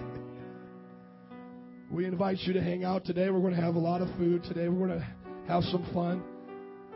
we 1.94 2.06
invite 2.06 2.38
you 2.40 2.52
to 2.52 2.60
hang 2.60 2.82
out 2.82 3.04
today. 3.04 3.30
We're 3.30 3.38
going 3.38 3.54
to 3.54 3.60
have 3.60 3.76
a 3.76 3.78
lot 3.78 4.02
of 4.02 4.08
food 4.18 4.42
today. 4.42 4.68
We're 4.68 4.88
going 4.88 4.98
to 4.98 5.06
have 5.46 5.62
some 5.64 5.88
fun. 5.94 6.24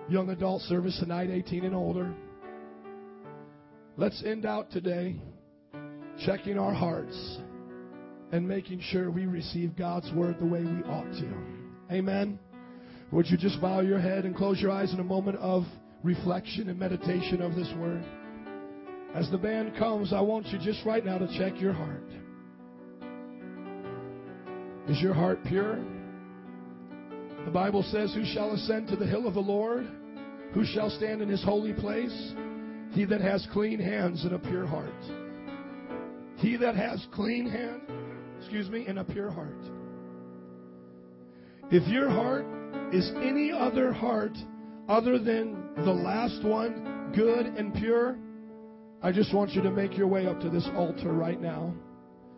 Young 0.09 0.31
adult 0.31 0.63
service 0.63 0.99
tonight, 0.99 1.31
18 1.31 1.65
and 1.65 1.75
older. 1.75 2.13
Let's 3.97 4.21
end 4.27 4.45
out 4.45 4.73
today 4.73 5.15
checking 6.27 6.59
our 6.59 6.75
hearts 6.75 7.39
and 8.33 8.47
making 8.47 8.81
sure 8.81 9.09
we 9.09 9.27
receive 9.27 9.77
God's 9.77 10.11
word 10.13 10.41
the 10.41 10.47
way 10.47 10.63
we 10.63 10.83
ought 10.83 11.13
to. 11.13 11.95
Amen. 11.95 12.41
Would 13.13 13.27
you 13.31 13.37
just 13.37 13.61
bow 13.61 13.81
your 13.81 14.01
head 14.01 14.25
and 14.25 14.35
close 14.35 14.61
your 14.61 14.73
eyes 14.73 14.93
in 14.93 14.99
a 14.99 15.05
moment 15.05 15.39
of 15.39 15.63
reflection 16.03 16.69
and 16.69 16.79
meditation 16.79 17.41
of 17.41 17.55
this 17.55 17.73
word? 17.79 18.05
As 19.15 19.31
the 19.31 19.39
band 19.39 19.77
comes, 19.79 20.13
I 20.13 20.21
want 20.23 20.47
you 20.49 20.59
just 20.59 20.85
right 20.85 21.05
now 21.05 21.19
to 21.19 21.39
check 21.39 21.61
your 21.61 21.73
heart. 21.73 22.03
Is 24.89 25.01
your 25.03 25.13
heart 25.13 25.39
pure? 25.45 25.79
The 27.45 27.51
Bible 27.51 27.83
says, 27.83 28.15
Who 28.15 28.25
shall 28.25 28.53
ascend 28.53 28.89
to 28.89 28.97
the 28.97 29.07
hill 29.07 29.27
of 29.27 29.35
the 29.35 29.41
Lord? 29.41 29.87
Who 30.55 30.65
shall 30.65 30.89
stand 30.89 31.21
in 31.21 31.29
his 31.29 31.45
holy 31.45 31.75
place? 31.75 32.33
He 32.93 33.05
that 33.05 33.21
has 33.21 33.47
clean 33.53 33.79
hands 33.79 34.25
and 34.25 34.33
a 34.33 34.39
pure 34.39 34.67
heart. 34.67 34.93
He 36.37 36.57
that 36.57 36.75
has 36.75 37.07
clean 37.13 37.49
hands, 37.49 37.83
excuse 38.39 38.71
me, 38.71 38.87
and 38.87 38.99
a 38.99 39.05
pure 39.05 39.31
heart. 39.31 39.59
If 41.71 41.87
your 41.89 42.09
heart 42.09 42.47
is 42.93 43.11
any 43.17 43.53
other 43.53 43.93
heart 43.93 44.37
other 44.89 45.19
than 45.19 45.75
the 45.77 45.93
last 45.93 46.43
one 46.43 47.13
good 47.15 47.45
and 47.45 47.75
pure, 47.75 48.17
I 49.03 49.13
just 49.13 49.35
want 49.35 49.51
you 49.51 49.61
to 49.63 49.71
make 49.71 49.99
your 49.99 50.07
way 50.07 50.27
up 50.27 50.41
to 50.41 50.49
this 50.49 50.67
altar 50.75 51.13
right 51.13 51.41
now 51.41 51.75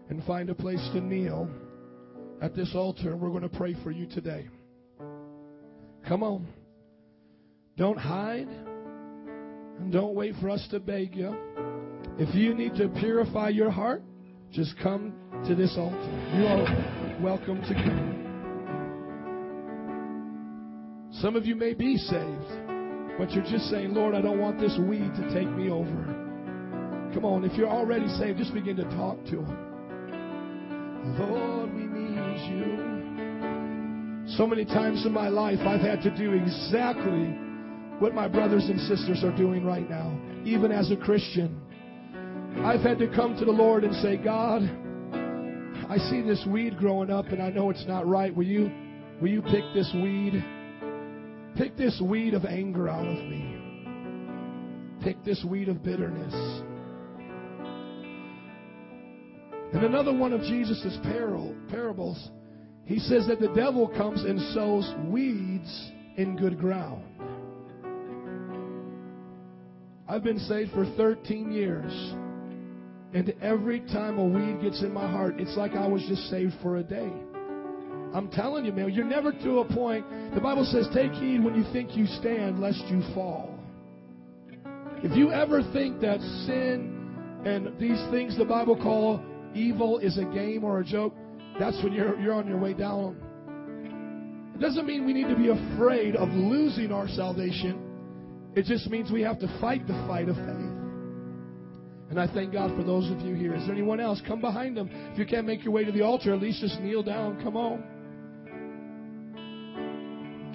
and 0.08 0.24
find 0.24 0.50
a 0.50 0.54
place 0.54 0.84
to 0.94 1.00
kneel 1.00 1.48
at 2.40 2.54
this 2.54 2.74
altar, 2.74 3.12
and 3.12 3.20
we're 3.20 3.30
going 3.30 3.42
to 3.42 3.48
pray 3.48 3.74
for 3.82 3.90
you 3.90 4.06
today. 4.06 4.48
Come 6.08 6.22
on. 6.22 6.46
Don't 7.76 7.98
hide, 7.98 8.48
and 9.78 9.92
don't 9.92 10.14
wait 10.14 10.34
for 10.40 10.50
us 10.50 10.66
to 10.70 10.80
beg 10.80 11.14
you. 11.14 11.36
If 12.18 12.34
you 12.34 12.54
need 12.54 12.74
to 12.76 12.88
purify 12.88 13.48
your 13.48 13.70
heart, 13.70 14.02
just 14.52 14.74
come 14.82 15.14
to 15.46 15.54
this 15.54 15.74
altar. 15.78 15.96
You 16.34 16.46
are 16.46 17.18
welcome 17.20 17.60
to 17.62 17.74
come. 17.74 18.16
Some 21.20 21.36
of 21.36 21.46
you 21.46 21.54
may 21.54 21.74
be 21.74 21.96
saved, 21.96 22.48
but 23.18 23.30
you're 23.32 23.44
just 23.44 23.70
saying, 23.70 23.94
Lord, 23.94 24.14
I 24.14 24.22
don't 24.22 24.38
want 24.38 24.58
this 24.58 24.76
weed 24.88 25.12
to 25.16 25.34
take 25.34 25.48
me 25.50 25.70
over. 25.70 26.16
Come 27.14 27.24
on, 27.24 27.44
if 27.44 27.56
you're 27.56 27.68
already 27.68 28.08
saved, 28.18 28.38
just 28.38 28.54
begin 28.54 28.76
to 28.76 28.84
talk 28.84 29.22
to 29.26 29.40
Him. 29.42 29.70
Lord, 31.18 31.74
we 31.74 31.86
need 32.48 34.26
you. 34.26 34.36
So 34.36 34.46
many 34.46 34.64
times 34.64 35.04
in 35.04 35.12
my 35.12 35.28
life, 35.28 35.58
I've 35.60 35.80
had 35.80 36.02
to 36.02 36.10
do 36.16 36.32
exactly 36.32 37.36
what 37.98 38.14
my 38.14 38.28
brothers 38.28 38.64
and 38.64 38.80
sisters 38.80 39.22
are 39.24 39.36
doing 39.36 39.64
right 39.64 39.88
now, 39.88 40.18
even 40.44 40.72
as 40.72 40.90
a 40.90 40.96
Christian. 40.96 41.60
I've 42.64 42.80
had 42.80 42.98
to 42.98 43.08
come 43.08 43.36
to 43.38 43.44
the 43.44 43.52
Lord 43.52 43.84
and 43.84 43.94
say, 43.96 44.16
God, 44.16 44.62
I 45.90 45.98
see 46.08 46.22
this 46.22 46.44
weed 46.48 46.78
growing 46.78 47.10
up 47.10 47.26
and 47.26 47.42
I 47.42 47.50
know 47.50 47.70
it's 47.70 47.84
not 47.86 48.06
right. 48.06 48.34
Will 48.34 48.46
you, 48.46 48.70
will 49.20 49.28
you 49.28 49.42
pick 49.42 49.64
this 49.74 49.90
weed? 49.94 50.42
Pick 51.56 51.76
this 51.76 52.00
weed 52.00 52.34
of 52.34 52.44
anger 52.44 52.88
out 52.88 53.06
of 53.06 53.18
me. 53.24 53.56
Pick 55.02 55.22
this 55.24 55.44
weed 55.44 55.68
of 55.68 55.82
bitterness. 55.82 56.34
And 59.72 59.84
another 59.84 60.12
one 60.12 60.32
of 60.32 60.40
Jesus' 60.42 60.98
parables, 61.02 62.30
he 62.84 62.98
says 62.98 63.26
that 63.28 63.40
the 63.40 63.52
devil 63.54 63.88
comes 63.88 64.24
and 64.24 64.40
sows 64.52 64.92
weeds 65.06 65.90
in 66.16 66.36
good 66.36 66.58
ground. 66.58 67.04
I've 70.08 70.24
been 70.24 70.40
saved 70.40 70.72
for 70.72 70.84
13 70.96 71.52
years. 71.52 71.92
And 73.12 73.32
every 73.40 73.80
time 73.80 74.18
a 74.18 74.24
weed 74.24 74.60
gets 74.60 74.82
in 74.82 74.92
my 74.92 75.08
heart, 75.08 75.40
it's 75.40 75.56
like 75.56 75.72
I 75.72 75.86
was 75.86 76.04
just 76.08 76.28
saved 76.30 76.54
for 76.62 76.78
a 76.78 76.82
day. 76.82 77.12
I'm 78.12 78.28
telling 78.32 78.64
you, 78.64 78.72
man, 78.72 78.92
you're 78.92 79.04
never 79.04 79.30
to 79.30 79.58
a 79.60 79.64
point. 79.72 80.04
The 80.34 80.40
Bible 80.40 80.64
says, 80.64 80.88
take 80.92 81.12
heed 81.12 81.44
when 81.44 81.54
you 81.54 81.64
think 81.72 81.96
you 81.96 82.06
stand, 82.06 82.60
lest 82.60 82.82
you 82.86 83.02
fall. 83.14 83.56
If 85.02 85.16
you 85.16 85.32
ever 85.32 85.62
think 85.72 86.00
that 86.00 86.20
sin 86.46 87.42
and 87.44 87.78
these 87.78 88.00
things 88.10 88.36
the 88.36 88.44
Bible 88.44 88.76
call 88.76 89.24
evil 89.54 89.98
is 89.98 90.18
a 90.18 90.24
game 90.24 90.64
or 90.64 90.80
a 90.80 90.84
joke, 90.84 91.14
that's 91.58 91.76
when 91.82 91.92
you're, 91.92 92.18
you're 92.20 92.34
on 92.34 92.46
your 92.46 92.58
way 92.58 92.74
down. 92.74 93.16
It 94.54 94.60
doesn't 94.60 94.86
mean 94.86 95.06
we 95.06 95.12
need 95.12 95.28
to 95.28 95.36
be 95.36 95.48
afraid 95.48 96.16
of 96.16 96.28
losing 96.30 96.92
our 96.92 97.08
salvation. 97.08 98.52
It 98.54 98.64
just 98.64 98.90
means 98.90 99.10
we 99.10 99.22
have 99.22 99.38
to 99.40 99.58
fight 99.60 99.86
the 99.86 99.94
fight 100.06 100.28
of 100.28 100.36
faith. 100.36 100.80
And 102.10 102.18
I 102.20 102.26
thank 102.26 102.52
God 102.52 102.76
for 102.76 102.82
those 102.82 103.08
of 103.10 103.20
you 103.20 103.34
here. 103.34 103.54
Is 103.54 103.64
there 103.66 103.74
anyone 103.74 104.00
else? 104.00 104.20
Come 104.26 104.40
behind 104.40 104.76
them. 104.76 104.90
If 105.12 105.18
you 105.18 105.24
can't 105.24 105.46
make 105.46 105.62
your 105.62 105.72
way 105.72 105.84
to 105.84 105.92
the 105.92 106.02
altar, 106.02 106.34
at 106.34 106.40
least 106.42 106.60
just 106.60 106.80
kneel 106.80 107.04
down. 107.04 107.40
Come 107.42 107.56
on. 107.56 107.84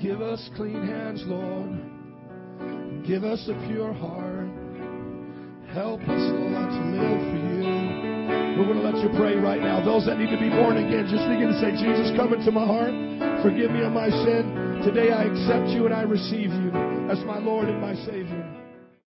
Give 0.01 0.21
us 0.21 0.49
clean 0.57 0.85
hands, 0.85 1.23
Lord. 1.25 3.05
Give 3.07 3.23
us 3.23 3.47
a 3.47 3.53
pure 3.67 3.93
heart. 3.93 4.49
Help 5.73 6.01
us, 6.01 6.07
Lord, 6.09 6.69
to 6.69 6.81
live 6.91 7.31
for 7.31 7.37
you. 7.37 7.44
We're 8.55 8.71
going 8.71 8.79
to 8.79 8.87
let 8.87 8.95
you 9.03 9.11
pray 9.19 9.35
right 9.35 9.59
now. 9.59 9.83
Those 9.83 10.05
that 10.07 10.17
need 10.17 10.31
to 10.31 10.39
be 10.39 10.47
born 10.47 10.79
again, 10.79 11.11
just 11.11 11.27
begin 11.27 11.51
to 11.51 11.59
say, 11.59 11.75
Jesus, 11.75 12.15
come 12.15 12.31
into 12.31 12.51
my 12.55 12.63
heart. 12.63 12.95
Forgive 13.43 13.69
me 13.69 13.83
of 13.83 13.91
my 13.91 14.07
sin. 14.07 14.79
Today 14.79 15.11
I 15.11 15.27
accept 15.27 15.75
you 15.75 15.85
and 15.85 15.93
I 15.93 16.03
receive 16.03 16.55
you 16.55 16.71
as 17.11 17.19
my 17.27 17.37
Lord 17.37 17.67
and 17.67 17.81
my 17.81 17.93
Savior. 18.07 18.34